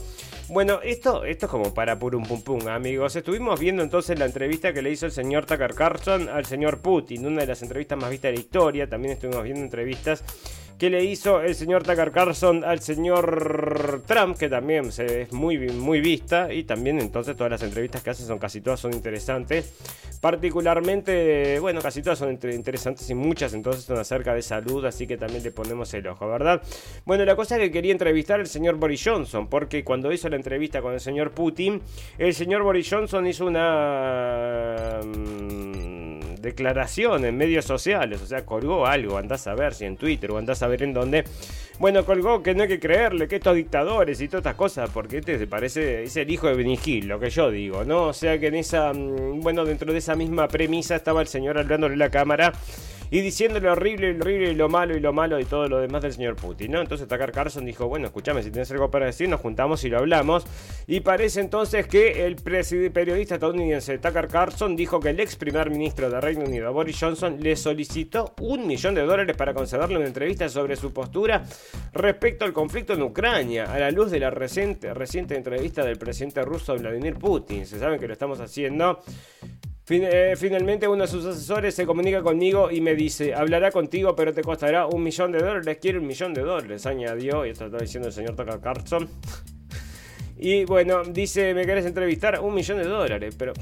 [0.49, 3.15] Bueno, esto, esto es como para purum pum pum, amigos.
[3.15, 7.25] Estuvimos viendo entonces la entrevista que le hizo el señor Tucker Carlson al señor Putin,
[7.25, 8.87] una de las entrevistas más vistas de la historia.
[8.87, 10.23] También estuvimos viendo entrevistas
[10.78, 16.01] que le hizo el señor Tucker Carlson al señor Trump, que también es muy, muy
[16.01, 19.73] vista, y también entonces todas las entrevistas que hace son casi todas son interesantes.
[20.19, 25.17] Particularmente, bueno, casi todas son interesantes y muchas entonces son acerca de salud, así que
[25.17, 26.61] también le ponemos el ojo, ¿verdad?
[27.05, 30.36] Bueno, la cosa es que quería entrevistar al señor Boris Johnson, porque cuando hizo la
[30.36, 31.82] entrevista con el señor Putin,
[32.17, 34.99] el señor Boris Johnson hizo una...
[36.45, 40.37] Declaración en medios sociales, o sea, colgó algo, andás a ver si en Twitter o
[40.37, 41.23] andás a ver en dónde.
[41.79, 45.17] Bueno, colgó que no hay que creerle, que estos dictadores y todas estas cosas, porque
[45.17, 48.09] este se parece, es el hijo de Benigil, lo que yo digo, ¿no?
[48.09, 51.57] O sea que en esa, mm, bueno, dentro de esa misma premisa estaba el señor
[51.57, 52.53] hablándole la cámara
[53.12, 55.80] y diciendo lo horrible, lo horrible y lo malo y lo malo y todo lo
[55.80, 56.82] demás del señor Putin, ¿no?
[56.82, 59.99] Entonces Tucker Carlson dijo, bueno, escúchame, si tienes algo para decir, nos juntamos y lo
[59.99, 60.45] hablamos.
[60.88, 66.10] Y parece entonces que el periodista estadounidense Tucker Carlson dijo que el ex primer ministro
[66.10, 70.49] de Reino Unido, Boris Johnson, le solicitó un millón de dólares para concederle una entrevista
[70.49, 71.43] sobre su postura
[71.93, 76.41] respecto al conflicto en Ucrania, a la luz de la reciente, reciente entrevista del presidente
[76.43, 77.66] ruso Vladimir Putin.
[77.66, 78.99] Se saben que lo estamos haciendo
[79.88, 84.33] eh, finalmente uno de sus asesores se comunica conmigo y me dice, hablará contigo pero
[84.33, 87.77] te costará un millón de dólares, quiere un millón de dólares, añadió, y esto está
[87.77, 89.09] diciendo el señor Tucker Carlson.
[90.38, 92.41] Y bueno, dice, ¿me querés entrevistar?
[92.41, 93.53] Un millón de dólares, pero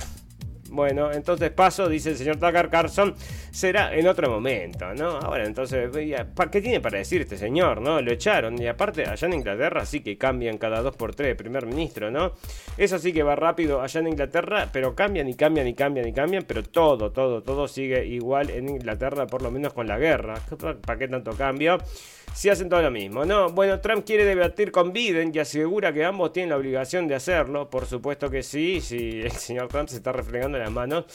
[0.73, 3.15] bueno, entonces paso, dice el señor Tucker Carlson,
[3.51, 5.19] será en otro momento, ¿no?
[5.19, 8.01] Ahora, entonces, ¿qué tiene para decir este señor, no?
[8.01, 11.67] Lo echaron, y aparte, allá en Inglaterra sí que cambian cada dos por tres primer
[11.67, 12.33] ministro, ¿no?
[12.75, 16.13] Eso sí que va rápido allá en Inglaterra, pero cambian y cambian y cambian y
[16.13, 20.35] cambian, pero todo, todo, todo sigue igual en Inglaterra, por lo menos con la guerra.
[20.85, 21.77] ¿Para qué tanto cambio?
[22.33, 23.25] Si hacen todo lo mismo.
[23.25, 27.15] No, bueno, Trump quiere debatir con Biden y asegura que ambos tienen la obligación de
[27.15, 27.69] hacerlo.
[27.69, 31.05] Por supuesto que sí, si el señor Trump se está refregando las manos.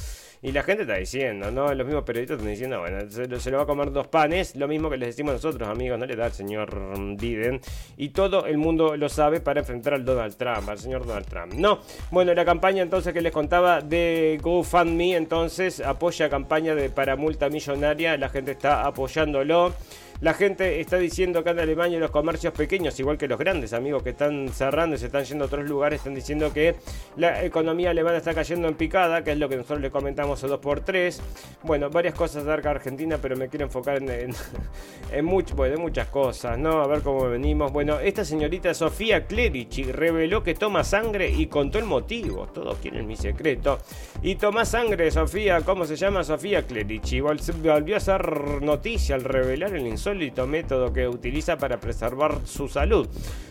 [0.40, 1.74] Y la gente está diciendo, ¿no?
[1.74, 4.88] Los mismos periodistas están diciendo, bueno, se lo, va a comer dos panes, lo mismo
[4.88, 7.60] que les decimos nosotros, amigos, no le da al señor Biden.
[7.96, 11.54] Y todo el mundo lo sabe para enfrentar al Donald Trump, al señor Donald Trump.
[11.54, 11.80] No,
[12.12, 17.48] bueno, la campaña entonces que les contaba de GoFundMe, entonces apoya campaña de para multa
[17.48, 19.74] millonaria, la gente está apoyándolo.
[20.20, 24.02] La gente está diciendo que en Alemania los comercios pequeños, igual que los grandes amigos
[24.02, 26.74] que están cerrando y se están yendo a otros lugares, están diciendo que
[27.16, 30.48] la economía alemana está cayendo en picada, que es lo que nosotros le comentamos a
[30.48, 31.20] 2x3.
[31.62, 34.08] Bueno, varias cosas acerca de Argentina, pero me quiero enfocar en,
[35.12, 36.82] en, muchas cosas, ¿no?
[36.82, 37.72] A ver cómo venimos.
[37.72, 42.48] Bueno, esta señorita Sofía Clerici reveló que toma sangre y contó el motivo.
[42.48, 43.78] Todos quieren mi secreto.
[44.20, 46.24] Y toma sangre, Sofía, ¿cómo se llama?
[46.24, 47.20] Sofía Clerici.
[47.20, 50.07] Volvió a hacer noticia al revelar el insólito
[50.46, 53.08] método que utiliza para preservar su salud.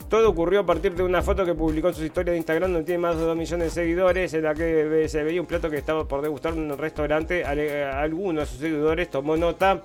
[0.10, 2.86] Todo ocurrió a partir de una foto que publicó en su historia de Instagram, donde
[2.86, 5.76] tiene más de 2 millones de seguidores, en la que se veía un plato que
[5.76, 7.44] estaba por degustar en un restaurante.
[7.44, 9.82] Algunos de sus seguidores tomó nota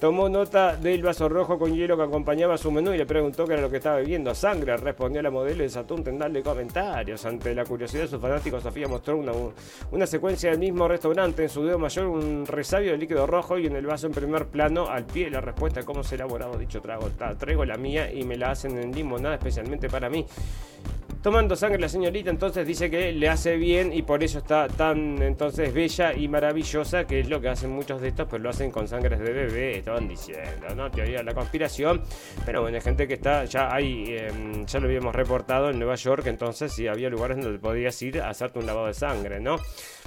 [0.00, 3.54] Tomó nota del vaso rojo con hielo que acompañaba su menú y le preguntó qué
[3.54, 4.32] era lo que estaba bebiendo.
[4.32, 7.24] Sangre, respondió la modelo y desató un tendal de comentarios.
[7.24, 9.18] Ante la curiosidad de sus fanáticos, Sofía mostró
[9.90, 11.42] una, secuencia del mismo restaurante.
[11.42, 14.46] En su dedo mayor, un resabio de líquido rojo y en el vaso en primer
[14.46, 17.08] plano, al pie, la respuesta cómo se elaboraba dicho trago.
[17.36, 20.24] Traigo la mía y me la hacen en limonada especialmente para mí
[21.22, 25.20] tomando sangre la señorita entonces dice que le hace bien y por eso está tan
[25.20, 28.70] entonces bella y maravillosa que es lo que hacen muchos de estos pero lo hacen
[28.70, 32.02] con sangres de bebé estaban diciendo no teoría de la conspiración.
[32.46, 35.96] Pero bueno hay gente que está ya hay em, ya lo habíamos reportado en Nueva
[35.96, 39.56] York entonces sí había lugares donde podías ir a hacerte un lavado de sangre no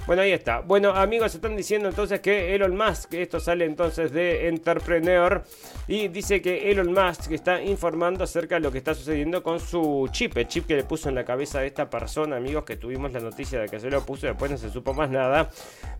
[0.06, 0.60] bueno ahí está.
[0.60, 5.44] Bueno amigos están diciendo entonces que Elon Musk esto sale entonces de Entrepreneur
[5.86, 10.08] y dice que Elon Musk está informando acerca de lo que está sucediendo con su
[10.10, 13.12] chip el chip que le puso en la cabeza de esta persona, amigos, que tuvimos
[13.12, 15.50] la noticia de que se lo puso después no se supo más nada.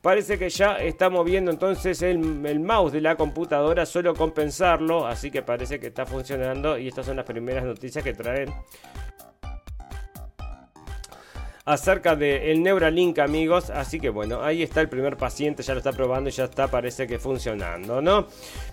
[0.00, 5.06] Parece que ya está moviendo entonces el, el mouse de la computadora solo con pensarlo,
[5.06, 8.52] así que parece que está funcionando y estas son las primeras noticias que traen
[11.64, 13.70] acerca del Neuralink, amigos.
[13.70, 16.68] Así que bueno, ahí está el primer paciente, ya lo está probando y ya está,
[16.68, 18.26] parece que funcionando, ¿no?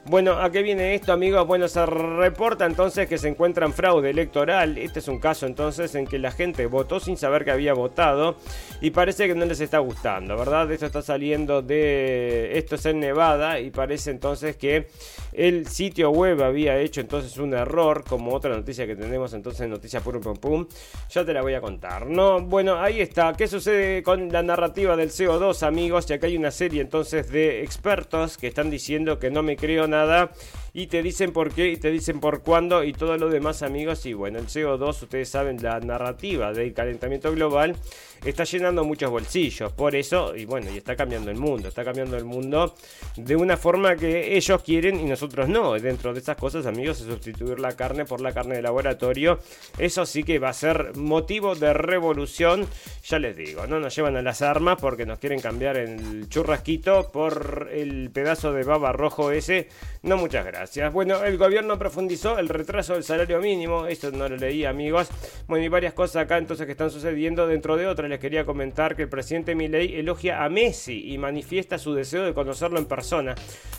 [0.05, 1.45] Bueno, ¿a qué viene esto, amigos?
[1.45, 4.77] Bueno, se reporta entonces que se encuentra en fraude electoral.
[4.77, 8.37] Este es un caso entonces en que la gente votó sin saber que había votado
[8.81, 10.71] y parece que no les está gustando, ¿verdad?
[10.71, 12.57] Esto está saliendo de...
[12.57, 14.87] Esto es en Nevada y parece entonces que
[15.33, 19.69] el sitio web había hecho entonces un error, como otra noticia que tenemos entonces en
[19.69, 20.67] Noticias Pum Pum Pum.
[21.09, 22.41] Ya te la voy a contar, ¿no?
[22.41, 23.33] Bueno, ahí está.
[23.33, 26.09] ¿Qué sucede con la narrativa del CO2, amigos?
[26.09, 29.87] Y acá hay una serie entonces de expertos que están diciendo que no me creo
[29.87, 30.31] nada
[30.73, 34.05] y te dicen por qué y te dicen por cuándo y todo lo demás, amigos.
[34.05, 37.75] Y bueno, el CO2, ustedes saben, la narrativa del calentamiento global
[38.23, 39.71] está llenando muchos bolsillos.
[39.73, 41.67] Por eso, y bueno, y está cambiando el mundo.
[41.67, 42.75] Está cambiando el mundo
[43.15, 45.73] de una forma que ellos quieren y nosotros no.
[45.73, 49.39] Dentro de esas cosas, amigos, es sustituir la carne por la carne de laboratorio.
[49.77, 52.67] Eso sí que va a ser motivo de revolución.
[53.05, 57.11] Ya les digo, no nos llevan a las armas porque nos quieren cambiar el churrasquito
[57.11, 59.69] por el pedazo de baba rojo ese.
[60.03, 60.58] No, muchas gracias.
[60.91, 63.87] Bueno, el gobierno profundizó el retraso del salario mínimo.
[63.87, 65.07] Esto no lo leí, amigos.
[65.47, 67.47] Bueno, y varias cosas acá entonces que están sucediendo.
[67.47, 71.77] Dentro de otras les quería comentar que el presidente Milei elogia a Messi y manifiesta
[71.77, 73.35] su deseo de conocerlo en persona.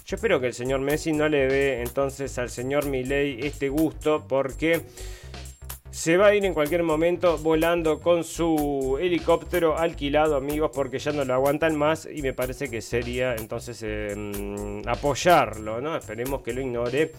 [0.07, 4.24] Yo espero que el señor Messi no le dé entonces al señor Milei este gusto
[4.26, 4.81] porque
[5.91, 11.12] se va a ir en cualquier momento volando con su helicóptero alquilado, amigos, porque ya
[11.12, 15.97] no lo aguantan más y me parece que sería entonces em, apoyarlo, ¿no?
[15.97, 17.12] Esperemos que lo ignore.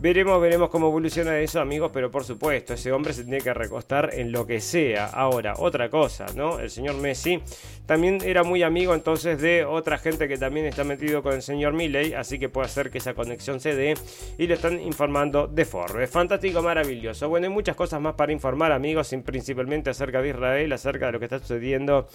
[0.00, 4.10] Veremos, veremos cómo evoluciona eso, amigos, pero por supuesto, ese hombre se tiene que recostar
[4.12, 5.06] en lo que sea.
[5.06, 6.58] Ahora, otra cosa, ¿no?
[6.58, 7.40] El señor Messi
[7.86, 11.74] también era muy amigo entonces de otra gente que también está metido con el señor
[11.74, 13.94] Milley, así que puede hacer que esa conexión se dé
[14.36, 16.10] y le están informando de Forbes.
[16.10, 17.28] Fantástico, maravilloso.
[17.28, 21.18] Bueno, hay muchas cosas más para informar, amigos, principalmente acerca de Israel, acerca de lo
[21.18, 22.08] que está sucediendo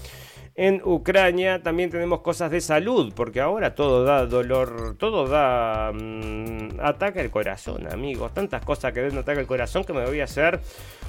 [0.55, 1.61] en Ucrania.
[1.63, 7.29] También tenemos cosas de salud, porque ahora todo da dolor, todo da mm, ataque al
[7.29, 8.33] corazón, amigos.
[8.33, 10.59] Tantas cosas que den ataque al corazón que me voy a hacer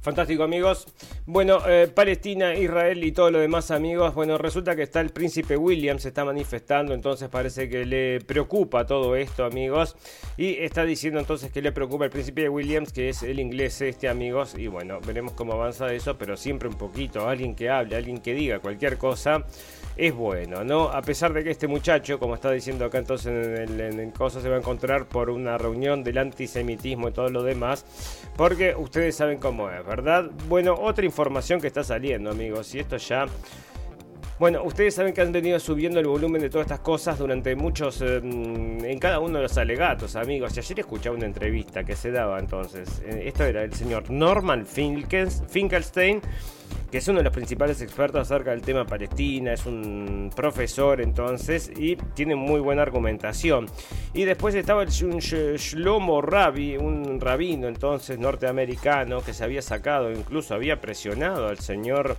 [0.00, 0.86] Fantástico amigos.
[1.32, 5.56] Bueno, eh, Palestina, Israel y todo lo demás amigos, bueno, resulta que está el príncipe
[5.56, 9.94] William, se está manifestando, entonces parece que le preocupa todo esto amigos,
[10.36, 14.08] y está diciendo entonces que le preocupa el príncipe Williams, que es el inglés este
[14.08, 18.18] amigos, y bueno, veremos cómo avanza eso, pero siempre un poquito, alguien que hable, alguien
[18.18, 19.44] que diga cualquier cosa
[19.96, 20.88] es bueno, ¿no?
[20.88, 23.26] A pesar de que este muchacho, como está diciendo acá entonces
[23.68, 27.28] en el, en cosa, se va a encontrar por una reunión del antisemitismo y todo
[27.28, 27.84] lo demás,
[28.36, 30.28] porque ustedes saben cómo es, ¿verdad?
[30.48, 31.19] Bueno, otra información
[31.60, 33.26] que está saliendo, amigos, y esto ya...
[34.38, 38.00] Bueno, ustedes saben que han venido subiendo el volumen de todas estas cosas durante muchos,
[38.00, 40.56] eh, en cada uno de los alegatos, amigos.
[40.56, 43.02] Y ayer escuchaba una entrevista que se daba entonces.
[43.04, 46.22] Eh, esto era el señor Norman Finkelstein
[46.90, 51.70] que es uno de los principales expertos acerca del tema Palestina, es un profesor entonces
[51.76, 53.66] y tiene muy buena argumentación.
[54.12, 60.54] Y después estaba el Shlomo Rabi, un rabino entonces norteamericano que se había sacado, incluso
[60.54, 62.16] había presionado al señor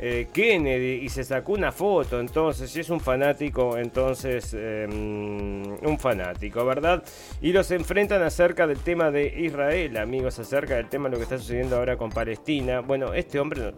[0.00, 5.98] eh, Kennedy y se sacó una foto entonces y es un fanático entonces em, un
[5.98, 7.02] fanático verdad
[7.40, 11.24] y los enfrentan acerca del tema de Israel amigos acerca del tema de lo que
[11.24, 12.80] está sucediendo ahora con Palestina.
[12.80, 13.72] Bueno este hombre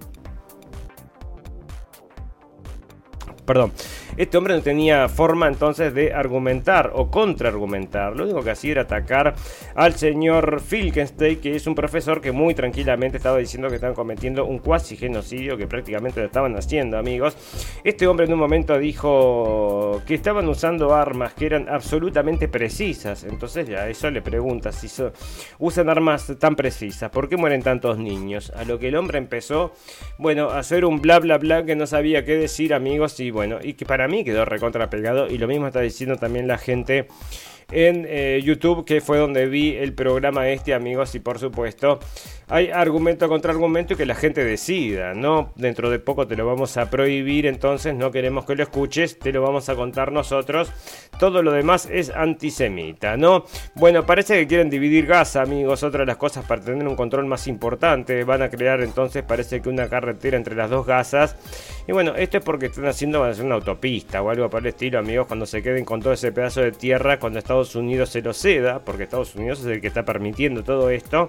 [3.50, 3.72] perdón
[4.20, 8.14] este hombre no tenía forma entonces de argumentar o contraargumentar.
[8.14, 9.34] Lo único que hacía era atacar
[9.74, 14.44] al señor Filkenstein, que es un profesor que muy tranquilamente estaba diciendo que estaban cometiendo
[14.44, 17.34] un cuasi genocidio, que prácticamente lo estaban haciendo, amigos.
[17.82, 23.24] Este hombre en un momento dijo que estaban usando armas que eran absolutamente precisas.
[23.24, 24.90] Entonces ya eso le pregunta si
[25.58, 28.52] usan armas tan precisas, ¿por qué mueren tantos niños?
[28.54, 29.72] A lo que el hombre empezó,
[30.18, 33.39] bueno, a hacer un bla bla bla que no sabía qué decir, amigos, y bueno,
[33.62, 36.56] y que para para mí quedó recontra pegado y lo mismo está diciendo también la
[36.56, 37.06] gente
[37.70, 42.00] en eh, YouTube, que fue donde vi el programa este, amigos, y por supuesto
[42.50, 45.52] hay argumento contra argumento y que la gente decida, ¿no?
[45.54, 49.32] Dentro de poco te lo vamos a prohibir, entonces no queremos que lo escuches, te
[49.32, 50.72] lo vamos a contar nosotros.
[51.20, 53.44] Todo lo demás es antisemita, ¿no?
[53.76, 57.26] Bueno, parece que quieren dividir Gaza, amigos, otra de las cosas para tener un control
[57.26, 58.24] más importante.
[58.24, 61.36] Van a crear entonces, parece que una carretera entre las dos Gazas.
[61.86, 64.60] Y bueno, esto es porque están haciendo, van a hacer una autopista o algo por
[64.60, 68.10] el estilo, amigos, cuando se queden con todo ese pedazo de tierra, cuando Estados Unidos
[68.10, 71.28] se lo ceda, porque Estados Unidos es el que está permitiendo todo esto.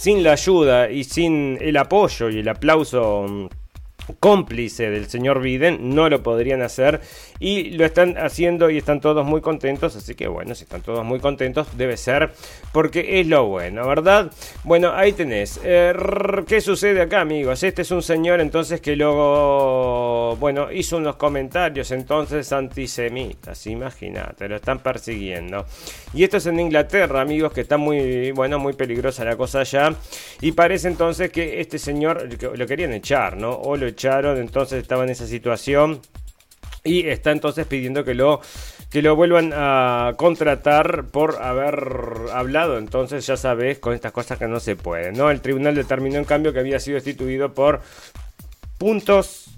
[0.00, 3.59] Sin la ayuda y sin el apoyo y el aplauso mm,
[4.20, 7.00] cómplice del señor Biden, no lo podrían hacer
[7.38, 11.04] y lo están haciendo y están todos muy contentos, así que bueno, si están todos
[11.04, 12.30] muy contentos debe ser
[12.72, 14.30] porque es lo bueno, ¿verdad?
[14.64, 15.58] Bueno, ahí tenés.
[15.64, 15.94] Eh,
[16.46, 17.62] ¿Qué sucede acá, amigos?
[17.62, 24.56] Este es un señor entonces que luego, bueno, hizo unos comentarios entonces antisemitas, imagínate, lo
[24.56, 25.64] están persiguiendo.
[26.12, 29.94] Y esto es en Inglaterra, amigos, que está muy, bueno, muy peligrosa la cosa allá.
[30.40, 33.52] Y parece entonces que este señor lo querían echar, ¿no?
[33.52, 36.00] O lo echaron, entonces estaba en esa situación
[36.84, 38.40] y está entonces pidiendo que lo
[38.90, 42.76] que lo vuelvan a contratar por haber hablado.
[42.76, 45.30] Entonces ya sabes con estas cosas que no se pueden, ¿no?
[45.30, 47.80] El tribunal determinó en cambio que había sido destituido por
[48.78, 49.49] puntos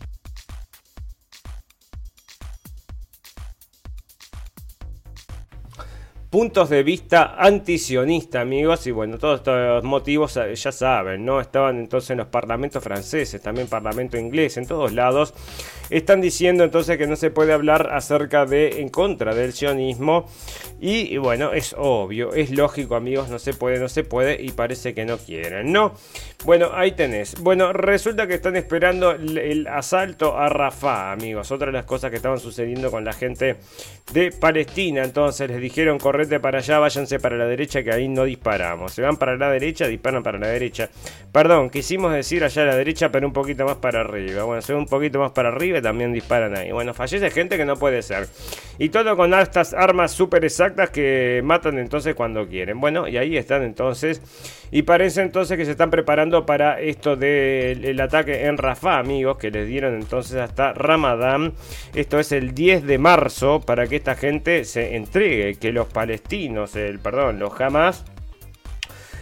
[6.32, 11.42] puntos de vista antisionista, amigos, y bueno, todos estos motivos eh, ya saben, ¿no?
[11.42, 15.34] Estaban entonces en los parlamentos franceses, también parlamento inglés, en todos lados,
[15.90, 20.26] están diciendo entonces que no se puede hablar acerca de, en contra del sionismo,
[20.80, 24.94] y, bueno, es obvio, es lógico, amigos, no se puede, no se puede, y parece
[24.94, 25.92] que no quieren, ¿no?
[26.44, 27.40] Bueno, ahí tenés.
[27.40, 32.16] Bueno, resulta que están esperando el, asalto a Rafah, amigos, otra de las cosas que
[32.16, 33.58] estaban sucediendo con la gente
[34.12, 38.24] de Palestina, entonces les dijeron correr para allá, váyanse para la derecha, que ahí no
[38.24, 38.92] disparamos.
[38.92, 40.88] Se van para la derecha, disparan para la derecha.
[41.32, 44.44] Perdón, quisimos decir allá a la derecha, pero un poquito más para arriba.
[44.44, 46.72] Bueno, se un poquito más para arriba y también disparan ahí.
[46.72, 48.28] Bueno, fallece gente que no puede ser.
[48.78, 52.80] Y todo con estas armas súper exactas que matan entonces cuando quieren.
[52.80, 54.20] Bueno, y ahí están entonces.
[54.74, 59.50] Y parece entonces que se están preparando para esto del ataque en Rafah, amigos, que
[59.50, 61.52] les dieron entonces hasta Ramadán.
[61.94, 66.74] Esto es el 10 de marzo para que esta gente se entregue, que los palestinos
[66.74, 68.06] el, perdón, los Hamas,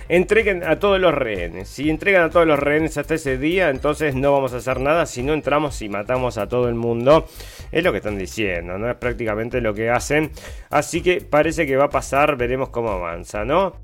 [0.08, 1.68] entreguen a todos los rehenes.
[1.68, 5.04] Si entregan a todos los rehenes hasta ese día, entonces no vamos a hacer nada
[5.04, 7.26] si no entramos y matamos a todo el mundo.
[7.72, 8.88] Es lo que están diciendo, ¿no?
[8.88, 10.30] Es prácticamente lo que hacen.
[10.70, 13.74] Así que parece que va a pasar, veremos cómo avanza, ¿no?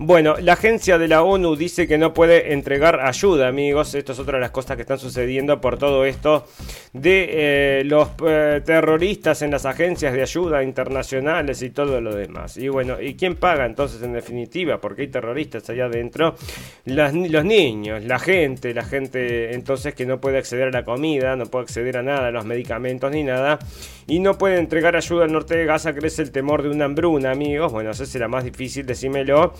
[0.00, 3.96] Bueno, la agencia de la ONU dice que no puede entregar ayuda, amigos.
[3.96, 6.46] Esto es otra de las cosas que están sucediendo por todo esto
[6.92, 12.56] de eh, los eh, terroristas en las agencias de ayuda internacionales y todo lo demás.
[12.58, 14.80] Y bueno, ¿y quién paga entonces en definitiva?
[14.80, 16.36] Porque hay terroristas allá adentro.
[16.84, 17.12] Los
[17.44, 21.64] niños, la gente, la gente entonces que no puede acceder a la comida, no puede
[21.64, 23.58] acceder a nada, a los medicamentos ni nada.
[24.06, 27.32] Y no puede entregar ayuda al norte de Gaza, crece el temor de una hambruna,
[27.32, 27.72] amigos.
[27.72, 29.54] Bueno, esa será más difícil, decímelo.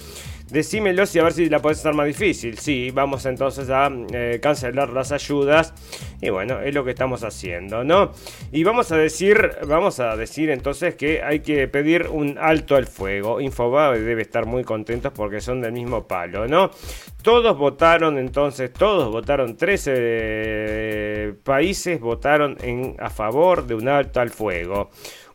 [0.50, 2.58] Decímelo y a ver si la puede estar más difícil.
[2.58, 5.74] Sí, vamos entonces a eh, cancelar las ayudas.
[6.20, 8.12] Y bueno, es lo que estamos haciendo, ¿no?
[8.50, 12.86] Y vamos a decir, vamos a decir entonces que hay que pedir un alto al
[12.86, 13.40] fuego.
[13.40, 16.70] Infobae debe estar muy contentos porque son del mismo palo, ¿no?
[17.22, 22.56] Todos votaron entonces, todos votaron, 13 eh, países votaron
[22.98, 24.90] a favor de un alto al fuego.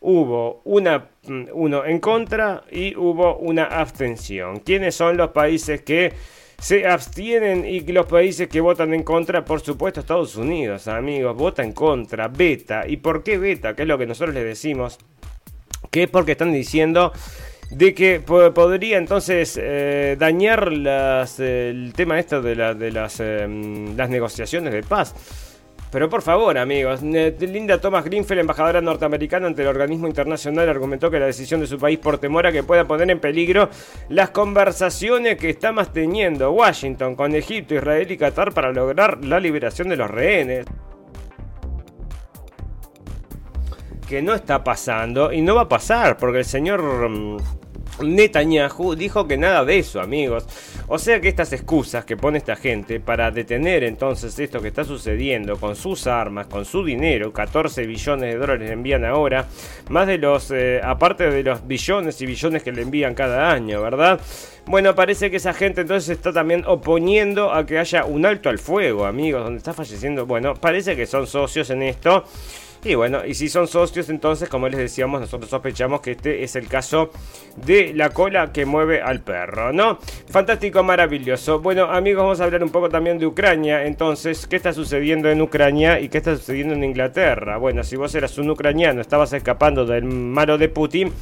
[0.06, 4.60] Hubo una, mm, uno en contra y hubo una abstención.
[4.60, 6.12] ¿Quiénes son los países que
[6.60, 9.46] se abstienen y los países que votan en contra?
[9.46, 12.84] Por supuesto, Estados Unidos, amigos, vota en contra, beta.
[12.86, 13.76] ¿Y por qué beta?
[13.76, 14.98] Que es lo que nosotros les decimos.
[15.90, 17.14] Que es porque están diciendo
[17.72, 23.22] de que po- podría entonces eh, dañar las, el tema esto de, la- de las,
[23.22, 23.48] eh,
[23.96, 25.16] las negociaciones de paz.
[25.94, 31.20] Pero por favor, amigos, Linda Thomas Greenfield, embajadora norteamericana ante el organismo internacional, argumentó que
[31.20, 33.70] la decisión de su país por temor a que pueda poner en peligro
[34.10, 39.88] las conversaciones que está manteniendo Washington con Egipto, Israel y Qatar para lograr la liberación
[39.88, 40.66] de los rehenes.
[44.10, 47.38] que no está pasando y no va a pasar porque el señor mm,
[48.02, 50.46] Netanyahu dijo que nada de eso, amigos.
[50.88, 54.84] O sea que estas excusas que pone esta gente para detener entonces esto que está
[54.84, 59.48] sucediendo con sus armas, con su dinero, 14 billones de dólares le envían ahora,
[59.90, 63.82] más de los, eh, aparte de los billones y billones que le envían cada año,
[63.82, 64.20] ¿verdad?
[64.66, 68.60] Bueno, parece que esa gente entonces está también oponiendo a que haya un alto al
[68.60, 70.26] fuego, amigos, donde está falleciendo.
[70.26, 72.24] Bueno, parece que son socios en esto.
[72.86, 76.58] Y bueno, y si son socios, entonces, como les decíamos, nosotros sospechamos que este es
[76.58, 77.12] el caso
[77.56, 80.00] de la cola que mueve al perro, ¿no?
[80.30, 81.62] Fantástico, maravilloso.
[81.62, 83.86] Bueno, amigos, vamos a hablar un poco también de Ucrania.
[83.86, 87.56] Entonces, ¿qué está sucediendo en Ucrania y qué está sucediendo en Inglaterra?
[87.56, 91.14] Bueno, si vos eras un ucraniano, estabas escapando del malo de Putin.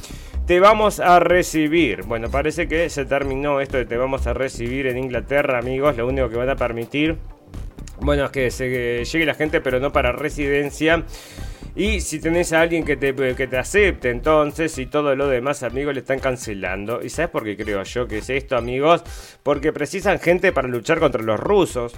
[0.46, 2.02] Te vamos a recibir.
[2.02, 5.96] Bueno, parece que se terminó esto de te vamos a recibir en Inglaterra, amigos.
[5.96, 7.16] Lo único que van a permitir
[8.02, 11.04] bueno, es que se que llegue la gente, pero no para residencia.
[11.74, 15.62] Y si tenés a alguien que te, que te acepte, entonces, y todo lo demás,
[15.62, 17.02] amigos, le están cancelando.
[17.02, 19.02] ¿Y sabes por qué creo yo que es esto, amigos?
[19.42, 21.94] Porque precisan gente para luchar contra los rusos.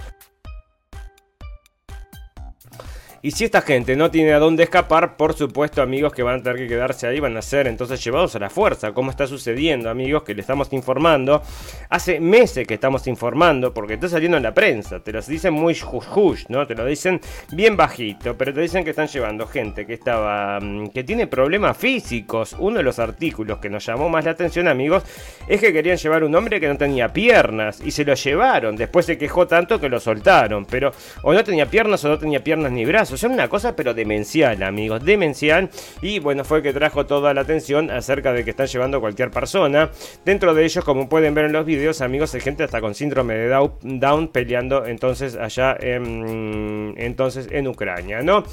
[3.25, 6.43] Y si esta gente no tiene a dónde escapar, por supuesto, amigos, que van a
[6.43, 9.89] tener que quedarse ahí, van a ser entonces llevados a la fuerza, como está sucediendo,
[9.89, 11.41] amigos, que le estamos informando.
[11.89, 15.75] Hace meses que estamos informando, porque está saliendo en la prensa, te lo dicen muy
[15.75, 16.67] hush, ¿no?
[16.67, 17.19] Te lo dicen
[17.51, 21.75] bien bajito, pero te dicen que están llevando gente que estaba, mm, que tiene problemas
[21.75, 22.55] físicos.
[22.59, 25.01] Uno de los artículos que nos llamó más la atención, amigos,
[25.47, 28.75] es que querían llevar un hombre que no tenía piernas, y se lo llevaron.
[28.75, 30.91] Después se quejó tanto que lo soltaron, pero
[31.23, 33.14] o no tenía piernas o no tenía piernas ni brazos.
[33.17, 35.69] Son una cosa pero demencial, amigos, demencial.
[36.01, 39.91] Y bueno, fue que trajo toda la atención acerca de que están llevando cualquier persona.
[40.23, 43.35] Dentro de ellos, como pueden ver en los videos, amigos, hay gente hasta con síndrome
[43.35, 43.47] de
[43.81, 48.43] Down peleando entonces allá en, entonces en Ucrania, ¿no?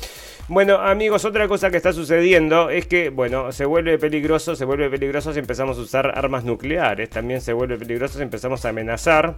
[0.49, 4.91] Bueno, amigos, otra cosa que está sucediendo es que, bueno, se vuelve peligroso, se vuelve
[4.91, 7.11] peligroso si empezamos a usar armas nucleares.
[7.11, 9.37] También se vuelve peligroso si empezamos a amenazar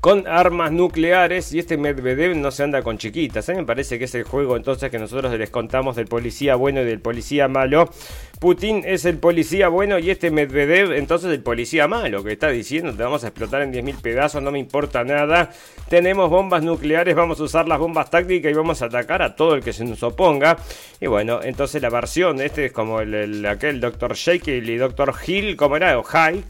[0.00, 3.48] con armas nucleares y este Medvedev no se anda con chiquitas.
[3.48, 6.82] Mí me parece que es el juego entonces que nosotros les contamos del policía bueno
[6.82, 7.90] y del policía malo.
[8.38, 12.94] Putin es el policía bueno y este Medvedev entonces el policía malo que está diciendo
[12.94, 15.50] te vamos a explotar en 10.000 pedazos, no me importa nada.
[15.88, 19.54] Tenemos bombas nucleares, vamos a usar las bombas tácticas y vamos a atacar a todo
[19.54, 20.58] el que se nos oponga.
[21.00, 24.14] Y bueno, entonces la versión, este es como el, el- aquel Dr.
[24.14, 25.12] Jekyll y Dr.
[25.26, 26.44] Hill, como era, o Hyde.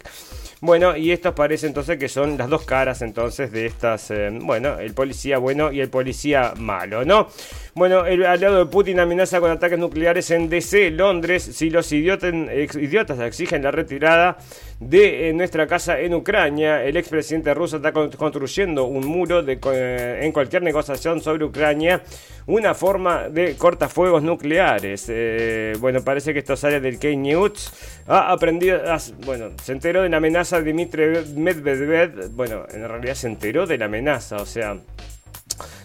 [0.61, 4.80] Bueno, y estos parece entonces que son las dos caras entonces de estas, eh, bueno,
[4.80, 7.28] el policía bueno y el policía malo, ¿no?
[7.76, 13.20] Bueno, el aliado de Putin amenaza con ataques nucleares en DC, Londres, si los idiotas
[13.20, 14.36] exigen la retirada
[14.80, 16.82] de eh, nuestra casa en Ucrania.
[16.82, 22.02] El expresidente ruso está con- construyendo un muro de, eh, en cualquier negociación sobre Ucrania,
[22.46, 25.12] una forma de cortafuegos nucleares.
[25.78, 27.72] Bueno, parece que esto sale del K-News.
[28.09, 28.80] Ha aprendido,
[29.24, 32.30] bueno, se enteró de la amenaza de Dmitry Medvedev.
[32.30, 34.78] Bueno, en realidad se enteró de la amenaza, o sea,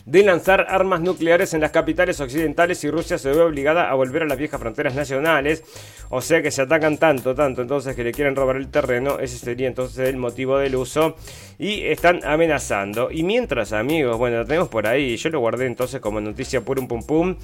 [0.06, 4.24] de lanzar armas nucleares en las capitales occidentales y Rusia se ve obligada a volver
[4.24, 5.64] a las viejas fronteras nacionales.
[6.10, 9.20] O sea que se atacan tanto, tanto, entonces que le quieren robar el terreno.
[9.20, 11.16] Ese sería entonces el motivo del uso.
[11.58, 13.10] Y están amenazando.
[13.12, 15.16] Y mientras, amigos, bueno, lo tenemos por ahí.
[15.18, 17.36] Yo lo guardé entonces como noticia un pum pum.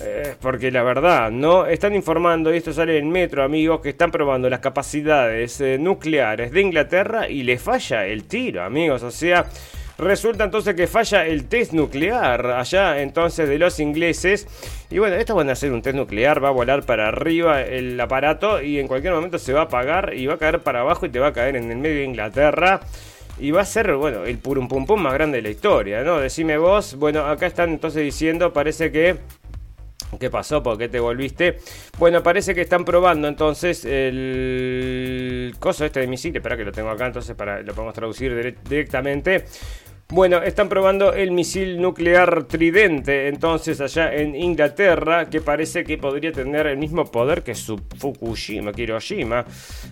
[0.00, 1.66] Eh, porque la verdad, ¿no?
[1.66, 6.52] Están informando, y esto sale en Metro, amigos, que están probando las capacidades eh, nucleares
[6.52, 9.02] de Inglaterra y le falla el tiro, amigos.
[9.02, 9.46] O sea,
[9.98, 14.46] resulta entonces que falla el test nuclear allá entonces de los ingleses.
[14.90, 18.00] Y bueno, estos van a hacer un test nuclear, va a volar para arriba el
[18.00, 21.06] aparato y en cualquier momento se va a apagar y va a caer para abajo
[21.06, 22.80] y te va a caer en el medio de Inglaterra.
[23.40, 26.18] Y va a ser, bueno, el purum pum más grande de la historia, ¿no?
[26.18, 26.96] Decime vos.
[26.96, 29.18] Bueno, acá están entonces diciendo, parece que
[30.18, 30.62] ¿Qué pasó?
[30.62, 31.58] ¿Por qué te volviste?
[31.98, 36.34] Bueno, parece que están probando entonces el coso este de misil.
[36.34, 39.44] Espera que lo tengo acá, entonces para lo podemos traducir directamente.
[40.10, 46.32] Bueno, están probando el misil nuclear tridente, entonces allá en Inglaterra, que parece que podría
[46.32, 49.44] tener el mismo poder que su Fukushima, Hiroshima.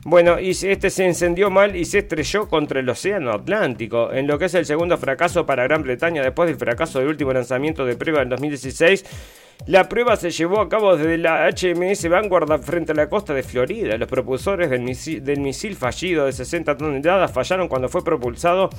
[0.05, 4.39] Bueno, y este se encendió mal y se estrelló contra el Océano Atlántico, en lo
[4.39, 7.97] que es el segundo fracaso para Gran Bretaña después del fracaso del último lanzamiento de
[7.97, 9.05] prueba en 2016
[9.67, 13.43] la prueba se llevó a cabo desde la HMS Vanguard frente a la costa de
[13.43, 13.97] Florida.
[13.97, 14.83] Los propulsores del
[15.41, 18.71] misil, fallido de 60 toneladas fallaron cuando fue propulsado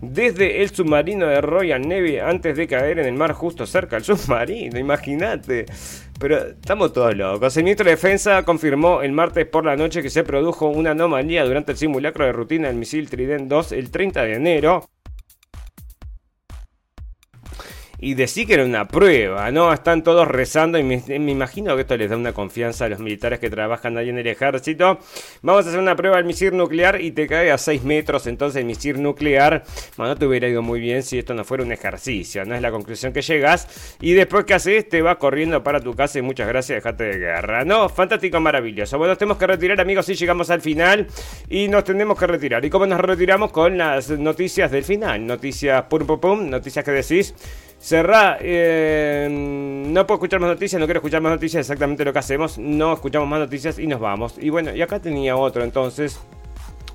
[0.00, 4.04] desde el submarino de Royal Navy antes de caer en el mar justo cerca del
[4.04, 4.78] submarino.
[4.78, 5.66] Imagínate.
[6.20, 7.56] Pero estamos todos locos.
[7.56, 11.44] El ministro de Defensa confirmó el martes por la noche que se produjo una anomalía
[11.44, 14.88] durante el simulacro de rutina del misil Trident 2 el 30 de enero
[18.00, 19.72] y decir que era una prueba, ¿no?
[19.72, 23.40] Están todos rezando y me, imagino que esto les da una confianza a los militares
[23.40, 24.98] que trabajan ahí en el ejército.
[25.42, 28.60] Vamos a hacer una prueba del misil nuclear y te cae a 6 metros, entonces
[28.60, 29.64] el misil nuclear,
[29.96, 32.54] bueno, no te hubiera ido muy bien si esto no fuera un ejercicio, ¿no?
[32.54, 36.18] Es la conclusión que llegas y después que haces te vas corriendo para tu casa
[36.20, 37.88] y muchas gracias, dejate de guerra, ¿no?
[37.88, 38.96] Fantástico, maravilloso.
[38.96, 41.08] Bueno, nos tenemos que retirar, amigos, si llegamos al final
[41.48, 42.64] y nos tenemos que retirar.
[42.64, 43.50] ¿Y cómo nos retiramos?
[43.50, 47.34] Con las noticias del final, noticias pum pum pum, noticias que decís.
[47.80, 52.18] Cerrá, eh, no puedo escuchar más noticias, no quiero escuchar más noticias, exactamente lo que
[52.18, 54.34] hacemos, no escuchamos más noticias y nos vamos.
[54.38, 56.20] Y bueno, y acá tenía otro entonces,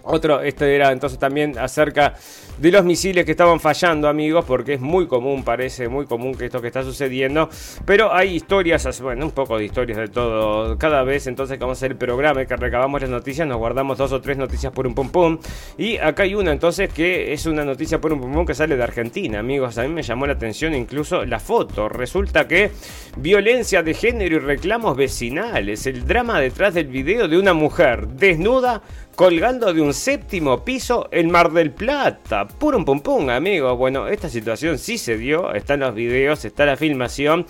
[0.04, 2.14] otro, este era entonces también acerca
[2.58, 6.45] de los misiles que estaban fallando, amigos, porque es muy común, parece muy común que
[6.45, 7.49] esto que está sucediendo.
[7.86, 10.78] Pero hay historias, bueno, un poco de historias de todo.
[10.78, 13.97] Cada vez entonces que vamos a hacer el programa que recabamos las noticias, nos guardamos
[13.97, 15.39] dos o tres noticias por un pum pum.
[15.78, 18.76] Y acá hay una entonces que es una noticia por un pum pum que sale
[18.76, 19.78] de Argentina, amigos.
[19.78, 21.89] A mí me llamó la atención incluso la foto.
[21.89, 22.72] Resulta que
[23.18, 25.86] violencia de género y reclamos vecinales.
[25.88, 28.82] El drama detrás del video de una mujer desnuda
[29.16, 32.47] colgando de un séptimo piso en Mar del Plata.
[32.47, 33.76] Puro pum pum, amigo.
[33.76, 37.45] Bueno, esta situación sí se dio, están los videos, está la filmación.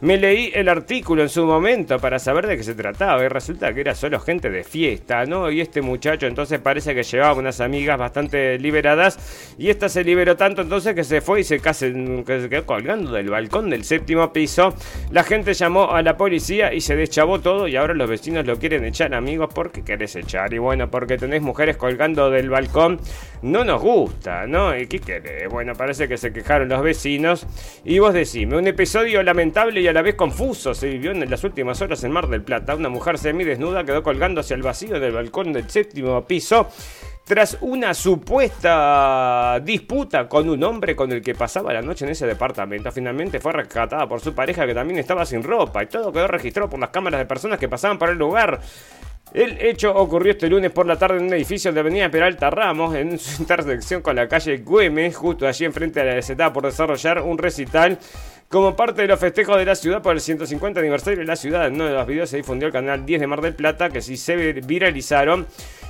[0.00, 3.74] Me leí el artículo en su momento para saber de qué se trataba y resulta
[3.74, 5.50] que era solo gente de fiesta, ¿no?
[5.50, 10.36] Y este muchacho entonces parece que llevaba unas amigas bastante liberadas y esta se liberó
[10.36, 11.92] tanto entonces que se fue y se, casi,
[12.24, 14.72] se quedó colgando del balcón del séptimo piso.
[15.10, 18.56] La gente llamó a la policía y se deschavó todo y ahora los vecinos lo
[18.56, 20.54] quieren echar, amigos, ¿por qué querés echar?
[20.54, 23.00] Y bueno, porque tenés mujeres colgando del balcón,
[23.42, 24.78] no nos gusta, ¿no?
[24.78, 25.48] ¿Y qué querés?
[25.48, 27.48] Bueno, parece que se quejaron los vecinos
[27.84, 31.42] y vos decime, un episodio lamentable y a la vez confuso se vivió en las
[31.44, 32.74] últimas horas en Mar del Plata.
[32.74, 36.68] Una mujer semidesnuda quedó colgando hacia el vacío del balcón del séptimo piso
[37.24, 42.26] tras una supuesta disputa con un hombre con el que pasaba la noche en ese
[42.26, 42.90] departamento.
[42.90, 46.70] Finalmente fue rescatada por su pareja que también estaba sin ropa y todo quedó registrado
[46.70, 48.60] por las cámaras de personas que pasaban por el lugar.
[49.34, 52.94] El hecho ocurrió este lunes por la tarde en un edificio de Avenida Peralta Ramos,
[52.94, 57.20] en su intersección con la calle Güemes, justo allí enfrente de la se por desarrollar
[57.20, 57.98] un recital
[58.48, 61.66] como parte de los festejos de la ciudad por el 150 aniversario de la ciudad.
[61.66, 64.00] En uno de los videos se difundió el canal 10 de Mar del Plata, que
[64.00, 65.46] si se viralizaron,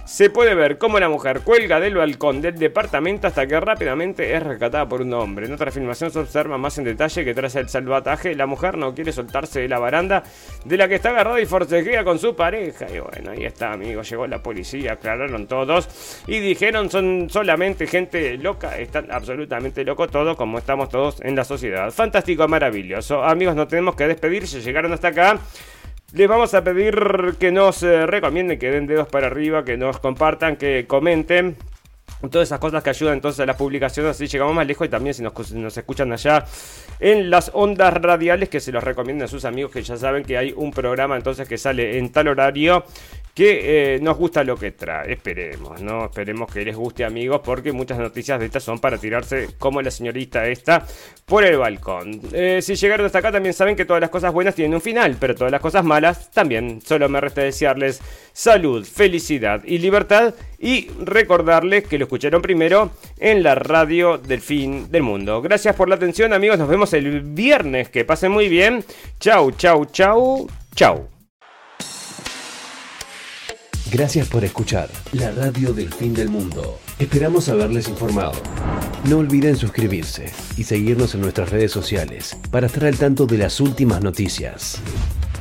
[0.09, 4.43] se puede ver cómo la mujer cuelga del balcón del departamento hasta que rápidamente es
[4.43, 5.45] rescatada por un hombre.
[5.45, 8.95] En otra filmación se observa más en detalle que tras el salvataje la mujer no
[8.95, 10.23] quiere soltarse de la baranda
[10.65, 12.87] de la que está agarrada y forcejea con su pareja.
[12.91, 14.09] Y bueno, ahí está, amigos.
[14.09, 18.79] Llegó la policía, aclararon todos y dijeron son solamente gente loca.
[18.79, 21.91] Están absolutamente locos todos como estamos todos en la sociedad.
[21.91, 23.23] Fantástico, maravilloso.
[23.23, 24.47] Amigos, nos tenemos que despedir.
[24.47, 25.39] Si llegaron hasta acá.
[26.15, 29.99] Les vamos a pedir que nos eh, recomienden, que den dedos para arriba, que nos
[29.99, 31.57] compartan, que comenten.
[32.31, 35.15] Todas esas cosas que ayudan entonces a la publicación, así llegamos más lejos y también
[35.15, 36.47] si nos, nos, escuchan allá
[36.99, 40.37] en las ondas radiales, que se los recomienden a sus amigos que ya saben que
[40.37, 42.85] hay un programa entonces que sale en tal horario
[43.39, 45.12] que eh, nos gusta lo que trae.
[45.12, 46.07] Esperemos, ¿no?
[46.07, 49.93] Esperemos que les guste, amigos, porque muchas noticias de estas son para tirarse como la
[49.93, 50.84] señorita esta
[51.24, 52.20] por el balcón.
[52.32, 55.16] Eh, si llegaron hasta acá, también saben que todas las cosas buenas tienen un final,
[55.20, 56.80] pero todas las cosas malas también.
[56.80, 58.01] Solo me resta desearles
[58.32, 64.91] salud, felicidad y libertad y recordarles que lo escucharon primero en la radio del fin
[64.91, 65.41] del mundo.
[65.43, 66.59] Gracias por la atención, amigos.
[66.59, 67.89] Nos vemos el viernes.
[67.89, 68.84] Que pasen muy bien.
[69.20, 71.18] Chau, chau, chau, chau.
[73.91, 76.78] Gracias por escuchar la radio del fin del mundo.
[76.99, 78.32] Esperamos haberles informado.
[79.09, 83.61] No olviden suscribirse y seguirnos en nuestras redes sociales para estar al tanto de las
[83.61, 84.78] últimas noticias.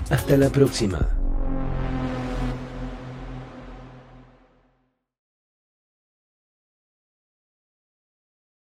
[0.09, 1.16] Hasta la próxima.